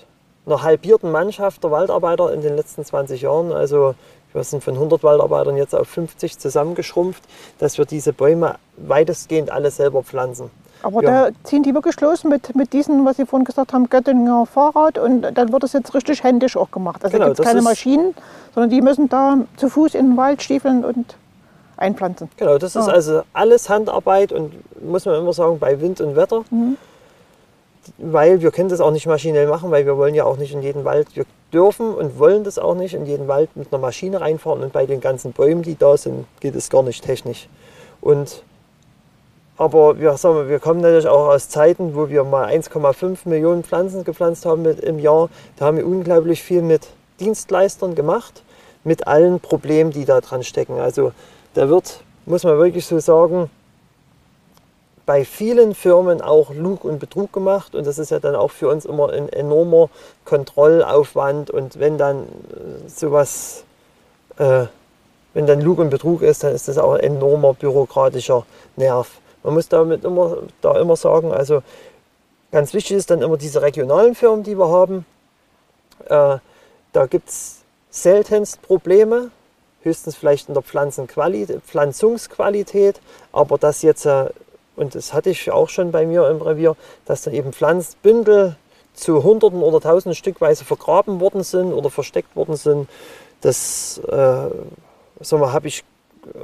[0.47, 3.95] einer halbierten Mannschaft der Waldarbeiter in den letzten 20 Jahren, also
[4.37, 7.23] wir sind von 100 Waldarbeitern jetzt auf 50 zusammengeschrumpft,
[7.59, 10.51] dass wir diese Bäume weitestgehend alle selber pflanzen.
[10.83, 11.31] Aber ja.
[11.31, 14.99] da ziehen die wirklich los mit, mit diesen, was Sie vorhin gesagt haben, Göttinger Fahrrad
[14.99, 17.03] und dann wird das jetzt richtig händisch auch gemacht.
[17.03, 18.15] Also genau, gibt es keine Maschinen,
[18.55, 21.17] sondern die müssen da zu Fuß in den Wald stiefeln und
[21.79, 22.29] einpflanzen.
[22.37, 24.53] Genau, das ist also alles Handarbeit und
[24.85, 26.45] muss man immer sagen, bei Wind und Wetter.
[26.51, 26.77] Mhm
[27.99, 30.63] weil wir können das auch nicht maschinell machen, weil wir wollen ja auch nicht in
[30.63, 34.21] jeden Wald, wir dürfen und wollen das auch nicht in jeden Wald mit einer Maschine
[34.21, 37.49] reinfahren und bei den ganzen Bäumen, die da sind, geht es gar nicht technisch.
[38.01, 38.43] Und
[39.59, 43.65] aber wir, sagen wir, wir kommen natürlich auch aus Zeiten, wo wir mal 1,5 Millionen
[43.65, 45.31] Pflanzen gepflanzt haben mit, im Jahr.
[45.57, 46.89] Da haben wir unglaublich viel mit
[47.21, 48.43] Dienstleistern gemacht,
[48.85, 50.79] mit allen Problemen, die da dran stecken.
[50.79, 51.13] Also
[51.55, 53.51] da wird, muss man wirklich so sagen,
[55.07, 58.69] bei vielen Firmen auch Lug und Betrug gemacht und das ist ja dann auch für
[58.69, 59.89] uns immer ein enormer
[60.25, 63.63] Kontrollaufwand und wenn dann äh, sowas,
[64.37, 64.65] äh,
[65.33, 69.21] wenn dann Lug und Betrug ist, dann ist das auch ein enormer bürokratischer Nerv.
[69.45, 71.63] Man muss damit immer, da immer sagen, also
[72.51, 75.07] ganz wichtig ist dann immer diese regionalen Firmen, die wir haben.
[76.07, 76.39] Äh,
[76.93, 79.31] da gibt es seltenst Probleme,
[79.83, 84.31] höchstens vielleicht in der Pflanzungsqualität, aber das jetzt äh,
[84.77, 88.57] und das hatte ich auch schon bei mir im Revier, dass dann eben Pflanzbündel
[88.95, 92.89] zu Hunderten oder Tausenden Stückweise vergraben worden sind oder versteckt worden sind.
[93.41, 95.85] Das äh, habe ich
[96.27, 96.39] äh,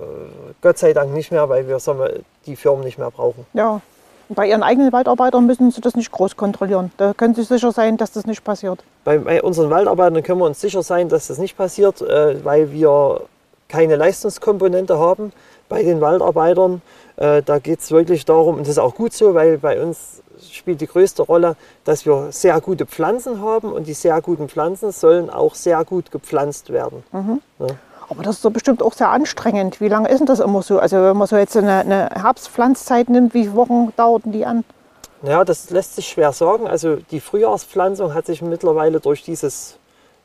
[0.60, 3.46] Gott sei Dank nicht mehr, weil wir wir, die Firmen nicht mehr brauchen.
[3.54, 3.80] Ja,
[4.28, 6.92] bei Ihren eigenen Waldarbeitern müssen Sie das nicht groß kontrollieren.
[6.96, 8.82] Da können Sie sicher sein, dass das nicht passiert.
[9.04, 12.72] Bei, bei unseren Waldarbeitern können wir uns sicher sein, dass das nicht passiert, äh, weil
[12.72, 13.22] wir
[13.72, 15.32] keine Leistungskomponente haben
[15.70, 16.82] bei den Waldarbeitern.
[17.16, 20.22] Äh, da geht es wirklich darum, und das ist auch gut so, weil bei uns
[20.50, 24.92] spielt die größte Rolle, dass wir sehr gute Pflanzen haben und die sehr guten Pflanzen
[24.92, 27.02] sollen auch sehr gut gepflanzt werden.
[27.12, 27.40] Mhm.
[27.60, 27.66] Ja.
[28.10, 29.80] Aber das ist doch bestimmt auch sehr anstrengend.
[29.80, 30.78] Wie lange ist denn das immer so?
[30.78, 34.64] Also wenn man so jetzt eine, eine Herbstpflanzzeit nimmt, wie viele Wochen dauerten die an?
[35.22, 36.66] Naja, das lässt sich schwer sagen.
[36.66, 39.78] Also die Frühjahrspflanzung hat sich mittlerweile durch dieses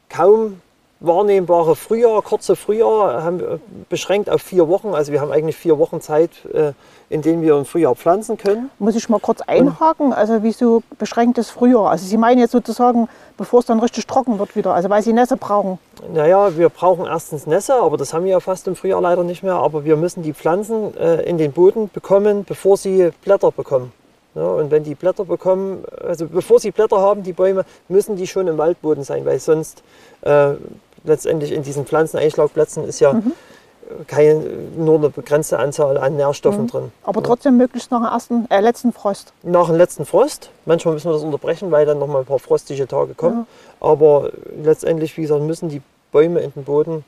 [0.09, 0.59] kaum
[0.99, 4.89] wahrnehmbare Frühjahr, kurze Frühjahr, haben beschränkt auf vier Wochen.
[4.89, 6.73] Also wir haben eigentlich vier Wochen Zeit, äh,
[7.09, 8.69] in denen wir im Frühjahr pflanzen können.
[8.79, 10.11] Muss ich mal kurz einhaken?
[10.11, 11.89] Also wieso beschränktes Frühjahr?
[11.89, 13.07] Also Sie meinen jetzt sozusagen,
[13.37, 15.79] bevor es dann richtig trocken wird wieder, also weil Sie Nässe brauchen.
[16.13, 19.43] Naja, wir brauchen erstens Nässe, aber das haben wir ja fast im Frühjahr leider nicht
[19.43, 19.55] mehr.
[19.55, 23.91] Aber wir müssen die Pflanzen äh, in den Boden bekommen, bevor sie Blätter bekommen.
[24.35, 28.27] Ja, und wenn die Blätter bekommen, also bevor sie Blätter haben, die Bäume, müssen die
[28.27, 29.81] schon im Waldboden sein, weil sonst
[30.21, 30.51] äh,
[31.07, 33.31] letztendlich in diesen Pflanzeneinschlagplätzen ist ja Mhm.
[34.07, 34.41] keine,
[34.75, 36.67] nur eine begrenzte Anzahl an Nährstoffen Mhm.
[36.67, 36.91] drin.
[37.03, 39.31] Aber trotzdem möglichst nach dem ersten, äh, letzten Frost.
[39.43, 42.39] Nach dem letzten Frost, manchmal müssen wir das unterbrechen, weil dann noch mal ein paar
[42.39, 43.47] frostige Tage kommen.
[43.79, 44.29] Aber
[44.61, 47.05] letztendlich, wie gesagt, müssen die Bäume in den Boden,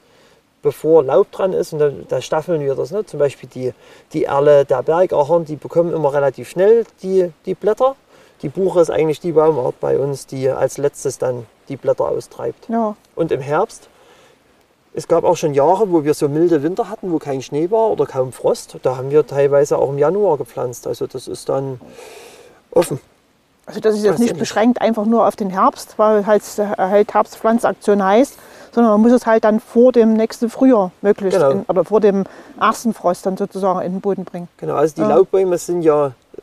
[0.62, 2.92] bevor Laub dran ist, und da, da staffeln wir das.
[2.92, 3.06] Ne?
[3.06, 3.74] Zum Beispiel die,
[4.14, 7.96] die Erle, der Bergahorn, die bekommen immer relativ schnell die, die Blätter.
[8.42, 12.68] Die Buche ist eigentlich die Baumart bei uns, die als letztes dann die Blätter austreibt.
[12.70, 12.96] Ja.
[13.16, 13.88] Und im Herbst,
[14.94, 17.90] es gab auch schon Jahre, wo wir so milde Winter hatten, wo kein Schnee war
[17.92, 18.78] oder kaum Frost.
[18.82, 20.88] Da haben wir teilweise auch im Januar gepflanzt.
[20.88, 21.80] Also das ist dann
[22.72, 23.00] offen.
[23.66, 24.40] Also das ist jetzt nicht ich nicht.
[24.40, 28.36] beschränkt einfach nur auf den Herbst, weil halt, halt Herbstpflanzaktion heißt,
[28.74, 31.52] sondern man muss es halt dann vor dem nächsten Frühjahr möglichst Genau.
[31.52, 32.24] in, oder vor dem
[32.60, 34.48] ersten Frost dann sozusagen in den Boden bringen.
[34.58, 35.10] Genau, also die Ja.
[35.10, 36.42] Laubbäume sind ja, äh,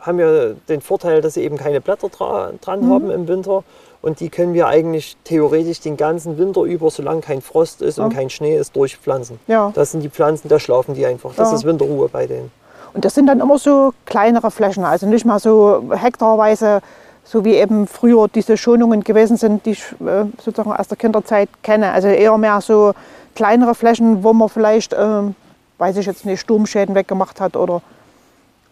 [0.00, 2.90] haben ja den Vorteil, dass sie eben keine Blätter dra dran Mhm.
[2.92, 3.62] haben im Winter.
[4.06, 8.12] Und die können wir eigentlich theoretisch den ganzen Winter über, solange kein Frost ist und
[8.12, 8.18] Ja.
[8.20, 9.40] kein Schnee ist, durchpflanzen.
[9.48, 9.72] Ja.
[9.74, 11.34] Das sind die Pflanzen, da schlafen die einfach.
[11.34, 11.56] Das Ja.
[11.56, 12.52] ist Winterruhe bei denen.
[12.94, 16.82] Und das sind dann immer so kleinere Flächen, also nicht mal so hektarweise,
[17.24, 21.48] so wie eben früher diese Schonungen gewesen sind, die ich äh, sozusagen aus der Kinderzeit
[21.64, 21.90] kenne.
[21.90, 22.92] Also eher mehr so
[23.34, 25.34] kleinere Flächen, wo man vielleicht, ähm,
[25.78, 27.82] weiß ich jetzt nicht, Sturmschäden weggemacht hat oder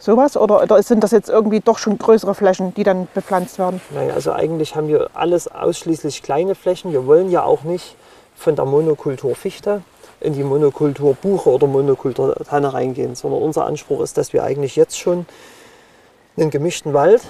[0.05, 0.37] sowas.
[0.37, 3.81] Oder, oder sind das jetzt irgendwie doch schon größere Flächen, die dann bepflanzt werden?
[3.91, 6.93] Nein, also eigentlich haben wir alles ausschließlich kleine Flächen.
[6.93, 7.97] Wir wollen ja auch nicht
[8.37, 9.83] von der Monokultur Fichte
[10.21, 14.77] in die Monokultur Buche oder Monokultur Tanne reingehen, sondern unser Anspruch ist, dass wir eigentlich
[14.77, 15.27] jetzt schon
[16.37, 17.23] einen gemischten Wald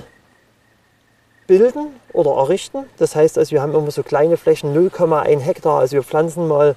[1.47, 2.85] bilden oder errichten.
[2.99, 5.81] Das heißt, also wir haben immer so kleine Flächen, 0,1 Hektar.
[5.81, 6.77] Also wir pflanzen mal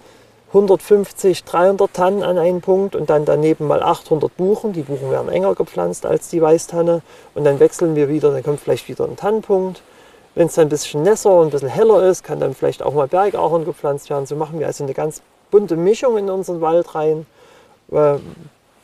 [0.50, 4.72] 150, 300 Tannen an einen Punkt und dann daneben mal 800 Buchen.
[4.74, 7.02] Die Buchen werden enger gepflanzt als die Weißtanne
[7.36, 9.82] und dann wechseln wir wieder, dann kommt vielleicht wieder ein Tannenpunkt.
[10.36, 12.94] Wenn es dann ein bisschen nässer und ein bisschen heller ist, kann dann vielleicht auch
[12.94, 14.26] mal Bergahorn gepflanzt werden.
[14.26, 17.26] So machen wir also eine ganz bunte Mischung in unseren Wald rein.
[17.92, 18.16] Äh,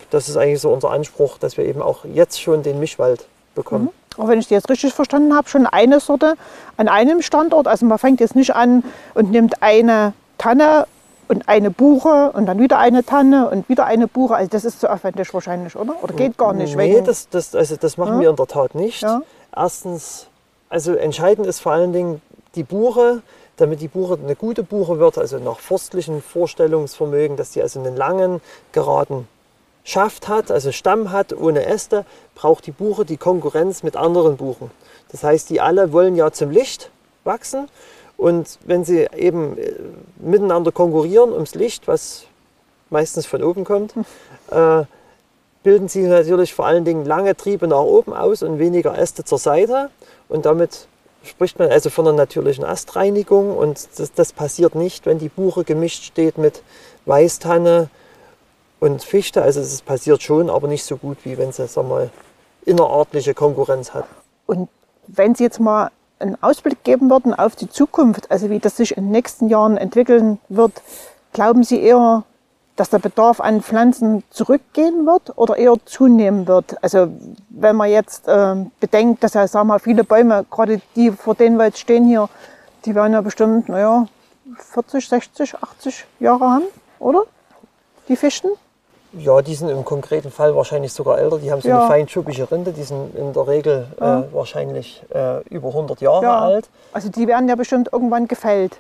[0.10, 3.90] Das ist eigentlich so unser Anspruch, dass wir eben auch jetzt schon den Mischwald bekommen.
[4.18, 6.36] Auch wenn ich die jetzt richtig verstanden habe, schon eine Sorte
[6.78, 7.68] an einem Standort.
[7.68, 8.84] Also man fängt jetzt nicht an
[9.16, 10.86] und nimmt eine Tanne
[11.28, 14.36] und eine Buche und dann wieder eine Tanne und wieder eine Buche.
[14.36, 15.96] Also das ist zu aufwendig wahrscheinlich, oder?
[16.04, 16.76] Oder geht gar nicht?
[16.76, 18.20] Nee, wegen- das, das, also das machen Ja.
[18.22, 19.02] wir in der Tat nicht.
[19.02, 19.22] Ja.
[19.56, 20.28] Erstens,
[20.70, 22.22] also entscheidend ist vor allen Dingen
[22.56, 23.22] die Buche,
[23.58, 27.96] damit die Buche eine gute Buche wird, also nach forstlichen Vorstellungsvermögen, dass sie also einen
[27.96, 29.28] langen, geraden
[29.84, 32.06] Schaft hat, also Stamm hat, ohne Äste,
[32.36, 34.72] braucht die Buche die Konkurrenz mit anderen Buchen.
[35.12, 36.90] Das heißt, die alle wollen ja zum Licht
[37.26, 37.68] wachsen
[38.18, 39.74] und wenn sie eben äh,
[40.18, 42.26] miteinander konkurrieren ums Licht, was
[42.90, 43.94] meistens von oben kommt,
[44.52, 44.84] äh,
[45.64, 49.38] bilden sie natürlich vor allen Dingen lange Triebe nach oben aus und weniger Äste zur
[49.38, 49.90] Seite.
[50.30, 50.88] Und damit
[51.24, 53.56] spricht man also von einer natürlichen Astreinigung.
[53.56, 56.62] Und das, das passiert nicht, wenn die Buche gemischt steht mit
[57.06, 57.90] Weißtanne
[58.80, 59.42] und Fichte.
[59.42, 62.10] Also es passiert schon, aber nicht so gut, wie wenn sie sag mal,
[62.66, 64.06] innerartliche Konkurrenz hat.
[64.46, 64.70] Und
[65.08, 68.98] wenn Sie jetzt mal einen Ausblick geben würden auf die Zukunft, also wie das sich
[68.98, 70.82] in den nächsten Jahren entwickeln wird,
[71.34, 72.24] glauben Sie eher,
[72.76, 76.82] dass der Bedarf an Pflanzen zurückgehen wird oder eher zunehmen wird?
[76.84, 77.08] Also
[77.50, 81.58] wenn man jetzt ähm, bedenkt, dass ja sagen wir, viele Bäume, gerade die, vor denen
[81.58, 82.30] wir jetzt stehen hier,
[82.86, 84.08] die werden ja bestimmt, naja,
[84.58, 86.66] 40, 60, 80 Jahre haben,
[87.00, 87.24] oder?
[88.08, 88.50] Die Fichten?
[89.18, 91.38] Ja, die sind im konkreten Fall wahrscheinlich sogar älter.
[91.38, 91.80] Die haben so Ja.
[91.80, 92.72] eine feinschuppige Rinde.
[92.74, 94.22] Die sind in der Regel Ja.
[94.22, 96.40] äh, wahrscheinlich äh, über 100 Jahre Ja.
[96.40, 96.70] alt.
[96.94, 98.78] Also die werden ja bestimmt irgendwann gefällt,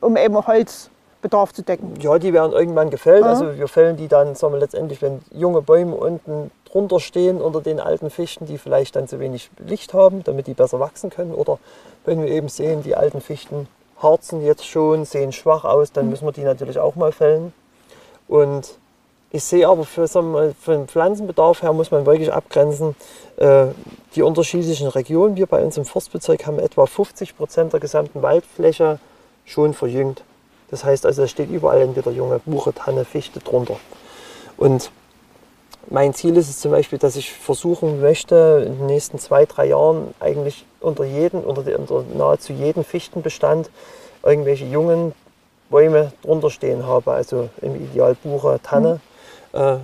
[0.00, 1.94] um eben Holzbedarf zu decken.
[2.00, 3.24] Ja, die werden irgendwann gefällt.
[3.24, 7.60] Also wir fällen die dann, sagen wir letztendlich, wenn junge Bäume unten drunter stehen unter
[7.60, 11.34] den alten Fichten, die vielleicht dann zu wenig Licht haben, damit die besser wachsen können.
[11.34, 11.58] Oder
[12.04, 13.66] wenn wir eben sehen, die alten Fichten
[14.00, 17.52] harzen jetzt schon, sehen schwach aus, dann müssen wir die natürlich auch mal fällen.
[18.28, 18.76] Und
[19.36, 22.96] ich sehe aber für, wir für den Pflanzenbedarf her muss man wirklich abgrenzen.
[23.36, 23.66] Äh,
[24.14, 28.98] die unterschiedlichen Regionen, wir bei uns im Forstbezirk haben etwa 50 Prozent der gesamten Waldfläche
[29.44, 30.22] schon verjüngt.
[30.70, 33.76] Das heißt also, es steht überall entweder junge Buche, Tanne, Fichte drunter.
[34.56, 34.90] Und
[35.88, 39.66] mein Ziel ist es zum Beispiel, dass ich versuchen möchte, in den nächsten zwei, drei
[39.66, 43.70] Jahren eigentlich unter jeden, unter, die, unter nahezu jeden Fichtenbestand
[44.24, 45.12] irgendwelche jungen
[45.68, 48.94] Bäume drunter stehen habe, also im Ideal Buche, Tanne.
[48.94, 49.15] Mhm.
[49.56, 49.78] Äh,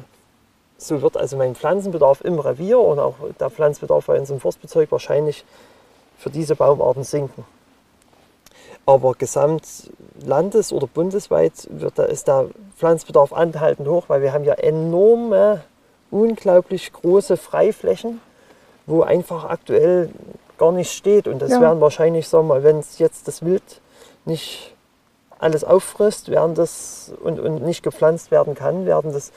[0.77, 4.91] so wird also mein Pflanzenbedarf im Revier und auch der Pflanzenbedarf bei uns im Forstbezirk
[4.91, 5.45] wahrscheinlich
[6.19, 7.45] für diese Baumarten sinken.
[8.85, 9.91] Aber gesamt
[10.25, 15.63] landes- oder bundesweit wird da, ist der Pflanzbedarf anhaltend hoch, weil wir haben ja enorme,
[16.11, 18.21] unglaublich große Freiflächen,
[18.87, 20.11] wo einfach aktuell
[20.59, 21.29] gar nicht steht.
[21.29, 21.61] Und das ja.
[21.61, 23.81] werden wahrscheinlich, sagen wir mal, wenn es jetzt das Wild
[24.25, 24.75] nicht
[25.39, 29.33] alles auffrisst werden das, und, und nicht gepflanzt werden kann, werden das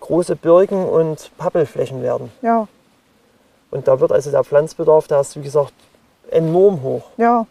[0.00, 2.30] große Birken und Pappelflächen werden.
[2.42, 2.68] Ja.
[3.70, 5.74] Und da wird also der Pflanzbedarf, der ist wie gesagt
[6.30, 7.04] enorm hoch.
[7.16, 7.46] Ja.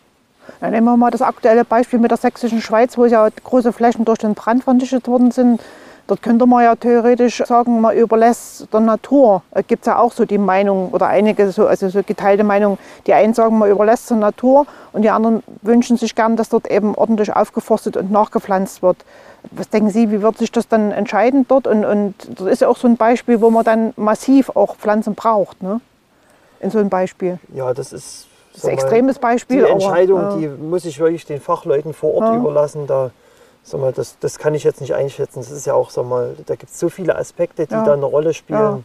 [0.61, 4.05] Dann nehmen wir mal das aktuelle Beispiel mit der sächsischen Schweiz, wo ja große Flächen
[4.05, 5.61] durch den Brand vernichtet worden sind.
[6.07, 9.43] Dort könnte man ja theoretisch sagen, man überlässt der Natur.
[9.51, 12.77] Da gibt es ja auch so die Meinung oder einige so, also so geteilte Meinung.
[13.05, 16.71] Die einen sagen, man überlässt der Natur und die anderen wünschen sich gern, dass dort
[16.71, 18.97] eben ordentlich aufgeforstet und nachgepflanzt wird.
[19.51, 21.67] Was denken Sie, wie wird sich das dann entscheiden dort?
[21.67, 25.13] Und, und das ist ja auch so ein Beispiel, wo man dann massiv auch Pflanzen
[25.13, 25.61] braucht.
[25.61, 25.81] Ne?
[26.61, 27.37] In so einem Beispiel.
[27.53, 29.65] Ja, das ist, das ist ein extremes Beispiel.
[29.65, 30.47] Die Entscheidung, aber, ja.
[30.47, 32.35] die muss ich wirklich den Fachleuten vor Ort ja.
[32.37, 32.87] überlassen.
[32.87, 33.11] Da
[33.67, 35.39] sag mal, das, das kann ich jetzt nicht einschätzen.
[35.39, 37.83] Das ist ja auch, sag mal, da gibt es so viele Aspekte, die ja.
[37.83, 38.59] da eine Rolle spielen.
[38.59, 38.79] Ja.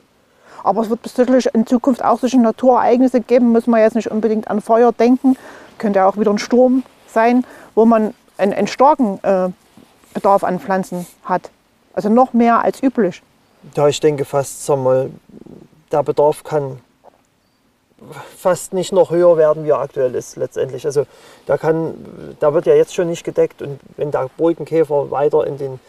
[0.64, 4.48] Aber es wird sicherlich in Zukunft auch solche Naturereignisse geben, müssen wir jetzt nicht unbedingt
[4.48, 5.36] an Feuer denken.
[5.78, 9.48] Könnte ja auch wieder ein Sturm sein, wo man einen, einen starken äh,
[10.14, 11.50] Bedarf an Pflanzen hat.
[11.94, 13.22] Also noch mehr als üblich.
[13.76, 15.10] Ja, ich denke fast, sag mal,
[15.92, 16.80] der Bedarf kann
[18.36, 20.84] fast nicht noch höher werden, wie er aktuell ist letztendlich.
[20.86, 21.06] Also
[21.46, 21.94] da, kann,
[22.40, 25.80] da wird ja jetzt schon nicht gedeckt und wenn der Burgenkäfer weiter in den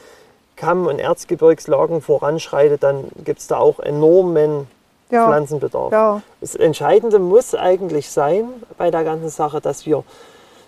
[0.55, 4.67] Kamm- und Erzgebirgslagen voranschreitet, dann gibt es da auch enormen
[5.09, 5.27] ja.
[5.27, 5.91] Pflanzenbedarf.
[5.91, 6.21] Ja.
[6.41, 10.03] Das Entscheidende muss eigentlich sein bei der ganzen Sache, dass wir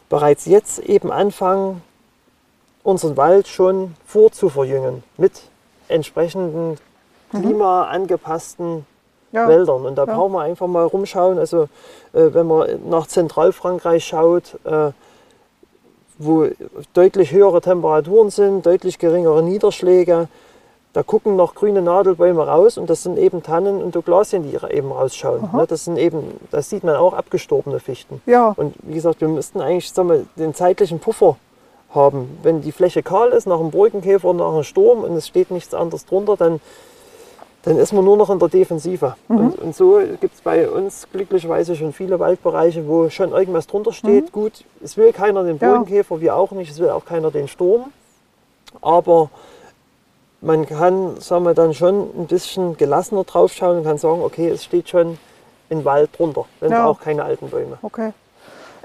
[0.09, 1.81] bereits jetzt eben anfangen,
[2.83, 5.41] unseren Wald schon vorzuverjüngen mit
[5.87, 6.77] entsprechenden
[7.31, 7.41] mhm.
[7.41, 8.85] klimaangepassten
[9.35, 9.47] ja.
[9.47, 9.85] Wäldern.
[9.85, 10.15] Und da ja.
[10.15, 11.37] brauchen wir einfach mal rumschauen.
[11.37, 11.63] Also
[12.13, 14.91] äh, wenn man nach Zentralfrankreich schaut, äh,
[16.17, 16.47] wo
[16.93, 20.27] deutlich höhere Temperaturen sind, deutlich geringere Niederschläge,
[20.93, 24.93] da gucken noch grüne Nadelbäume raus und das sind eben Tannen und Douglasien, die eben
[24.93, 25.49] rausschauen.
[25.51, 28.21] Ne, das sind eben, das sieht man auch abgestorbene Fichten.
[28.25, 28.53] Ja.
[28.55, 31.35] Und wie gesagt, wir müssten eigentlich sagen wir, den zeitlichen Puffer
[31.89, 32.37] haben.
[32.43, 35.51] Wenn die Fläche kahl ist, nach einem Burgenkäfer oder nach einem Sturm und es steht
[35.51, 36.61] nichts anderes drunter, dann
[37.65, 39.15] dann ist man nur noch in der Defensive.
[39.27, 39.37] Mhm.
[39.37, 43.91] Und, und, so gibt es bei uns glücklicherweise schon viele Waldbereiche, wo schon irgendwas drunter
[43.91, 44.25] steht.
[44.25, 44.31] Mhm.
[44.31, 46.21] Gut, es will keiner den Bodenkäfer, ja.
[46.21, 47.91] wir auch nicht, es will auch keiner den Sturm.
[48.81, 49.29] Aber
[50.41, 54.47] man kann sagen wir, dann schon ein bisschen gelassener drauf schauen und kann sagen, okay,
[54.49, 55.17] es steht schon
[55.71, 56.85] ein Wald drunter, wenn ja.
[56.85, 57.79] auch keine alten Bäume.
[57.81, 58.13] Okay.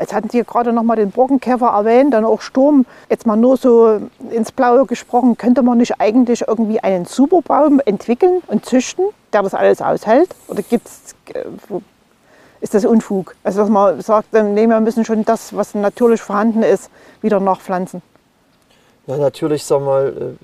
[0.00, 2.86] Jetzt hatten Sie gerade noch mal den Borkenkäfer erwähnt, dann auch Sturm.
[3.10, 8.42] Jetzt mal nur so ins Blaue gesprochen, könnte man nicht eigentlich irgendwie einen Superbaum entwickeln
[8.46, 10.34] und züchten, der das alles aushält?
[10.48, 11.44] Oder gibt's, äh,
[12.62, 13.34] ist das Unfug?
[13.44, 18.00] Also dass man sagt, nee, wir müssen schon das, was natürlich vorhanden ist, wieder nachpflanzen.
[19.06, 20.36] Ja, natürlich, sag mal,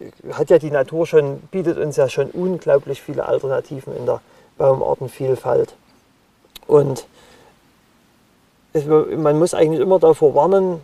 [0.00, 4.20] äh, hat ja die Natur schon, bietet uns ja schon unglaublich viele Alternativen in der
[4.58, 5.74] Baumartenvielfalt.
[6.66, 7.06] Und
[8.86, 10.80] man muss eigentlich immer davor warnen,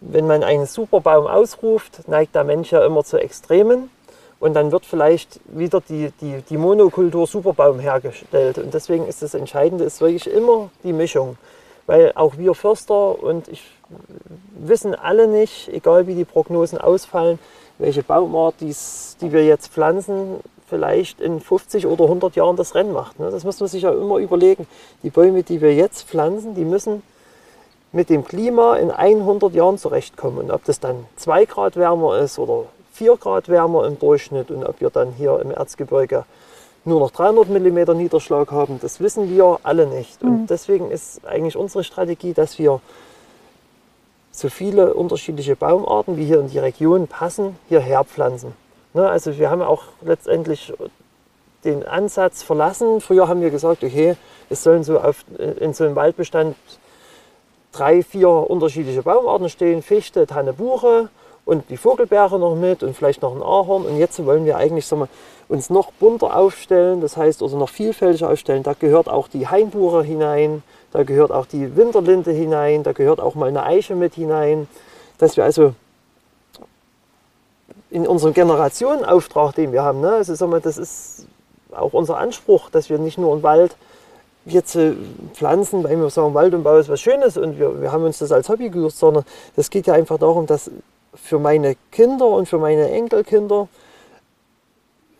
[0.00, 3.90] wenn man einen Superbaum ausruft, neigt der Mensch ja immer zu Extremen.
[4.40, 8.58] Und dann wird vielleicht wieder die, die, die Monokultur Superbaum hergestellt.
[8.58, 11.38] Und deswegen ist das Entscheidende ist wirklich immer die Mischung.
[11.86, 13.62] Weil auch wir Förster und ich
[14.58, 17.38] wissen alle nicht, egal wie die Prognosen ausfallen,
[17.78, 22.92] welche Baumart dies, die wir jetzt pflanzen, vielleicht in 50 oder 100 Jahren das Rennen
[22.92, 23.20] macht.
[23.20, 23.30] Ne?
[23.30, 24.66] Das muss man sich ja immer überlegen.
[25.02, 27.02] Die Bäume, die wir jetzt pflanzen, die müssen
[27.92, 30.38] mit dem Klima in 100 Jahren zurechtkommen.
[30.38, 34.64] Und ob das dann 2 Grad wärmer ist oder 4 Grad wärmer im Durchschnitt und
[34.64, 36.24] ob wir dann hier im Erzgebirge
[36.84, 40.22] nur noch 300 mm Niederschlag haben, das wissen wir alle nicht.
[40.22, 40.46] Und mhm.
[40.46, 42.80] deswegen ist eigentlich unsere Strategie, dass wir
[44.30, 48.52] so viele unterschiedliche Baumarten, wie hier in die Region passen, hierher pflanzen.
[48.94, 50.72] Ne, also wir haben auch letztendlich
[51.64, 53.00] den Ansatz verlassen.
[53.00, 54.14] Früher haben wir gesagt, okay,
[54.50, 55.24] es sollen so auf,
[55.58, 56.54] in so einem Waldbestand
[57.72, 61.08] drei, vier unterschiedliche Baumarten stehen, Fichte, Tanne, Buche
[61.44, 63.84] und die Vogelbeere noch mit und vielleicht noch ein Ahorn.
[63.84, 65.08] Und jetzt wollen wir eigentlich sagen wir,
[65.48, 68.62] uns noch bunter aufstellen, das heißt also noch vielfältiger aufstellen.
[68.62, 73.34] Da gehört auch die Hainbuche hinein, da gehört auch die Winterlinde hinein, da gehört auch
[73.34, 74.68] mal eine Eiche mit hinein,
[75.18, 75.74] dass wir also
[77.94, 80.14] in unserem Generationenauftrag, den wir haben, ne?
[80.14, 81.28] also sagen wir, das ist
[81.70, 83.76] auch unser Anspruch, dass wir nicht nur im Wald
[84.46, 84.94] jetzt äh,
[85.32, 88.18] pflanzen, weil wir sagen, Wald und Bau ist was Schönes und wir, wir haben uns
[88.18, 89.24] das als Hobby gesucht, sondern
[89.54, 90.72] es geht ja einfach darum, dass
[91.14, 93.68] für meine Kinder und für meine Enkelkinder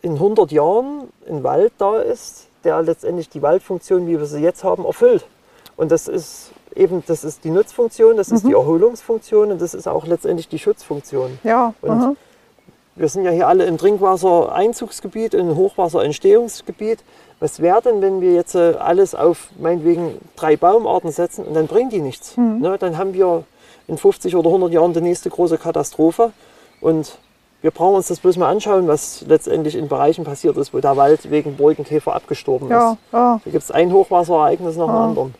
[0.01, 4.65] in 100 Jahren ein Wald da ist, der letztendlich die Waldfunktion, wie wir sie jetzt
[4.65, 5.25] haben, erfüllt.
[5.77, 9.87] Und das ist eben, das ist die Nutzfunktion, das ist die Erholungsfunktion und das ist
[9.87, 11.39] auch letztendlich die Schutzfunktion.
[11.45, 12.15] Ja, Und aha.
[12.95, 16.99] Wir sind ja hier alle im Trinkwassereinzugsgebiet, im Hochwasserentstehungsgebiet.
[17.39, 21.67] Was wäre denn, wenn wir jetzt äh, alles auf meinetwegen drei Baumarten setzen und dann
[21.67, 22.37] bringen die nichts?
[22.59, 23.43] Ne, dann haben wir
[23.87, 26.31] in 50 oder 100 Jahren die nächste große Katastrophe
[26.79, 27.17] und
[27.61, 30.95] wir brauchen uns das bloß mal anschauen, was letztendlich in Bereichen passiert ist, wo der
[30.97, 32.97] Wald wegen Borkenkäfer abgestorben ja, ist.
[33.11, 33.41] ja.
[33.43, 35.33] Da gibt es ein Hochwasserereignis nach dem anderen.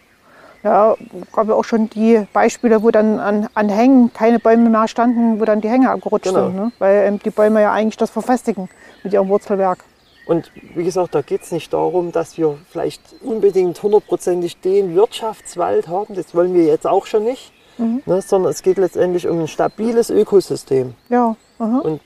[0.65, 0.95] Ja,
[1.31, 5.39] gab ja auch schon die Beispiele, wo dann an, an Hängen keine Bäume mehr standen,
[5.39, 6.47] wo dann die Hänge abgerutscht Genau.
[6.47, 6.55] sind.
[6.55, 6.71] Ne?
[6.79, 8.67] Weil ähm, die Bäume ja eigentlich das verfestigen
[9.03, 9.83] mit ihrem Wurzelwerk.
[10.25, 15.87] Und wie gesagt, da geht es nicht darum, dass wir vielleicht unbedingt hundertprozentig den Wirtschaftswald
[15.87, 19.47] haben, das wollen wir jetzt auch schon nicht, ne, sondern es geht letztendlich um ein
[19.47, 20.95] stabiles Ökosystem.
[21.09, 21.77] Ja, aha.
[21.83, 22.01] Und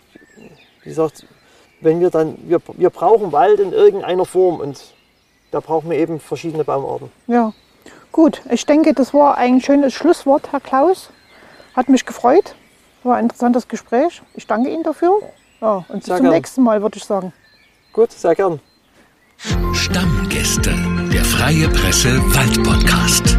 [0.84, 1.26] wie gesagt,
[1.80, 4.94] wenn wir dann, wir, wir brauchen Wald in irgendeiner Form und
[5.52, 7.10] da brauchen wir eben verschiedene Baumarten.
[7.28, 7.54] ja.
[8.12, 11.10] Gut, ich denke, das war ein schönes Schlusswort, Herr Klaus.
[11.76, 12.56] Hat mich gefreut.
[13.04, 14.22] War ein interessantes Gespräch.
[14.34, 15.12] Ich danke Ihnen dafür.
[15.62, 16.34] Ja, und bis Sehr zum gern.
[16.34, 17.34] nächsten Mal, würde ich sagen.
[17.94, 18.60] Gut, sehr gern.
[19.74, 20.72] Stammgäste,
[21.14, 23.38] der Freie Presse Wald Podcast.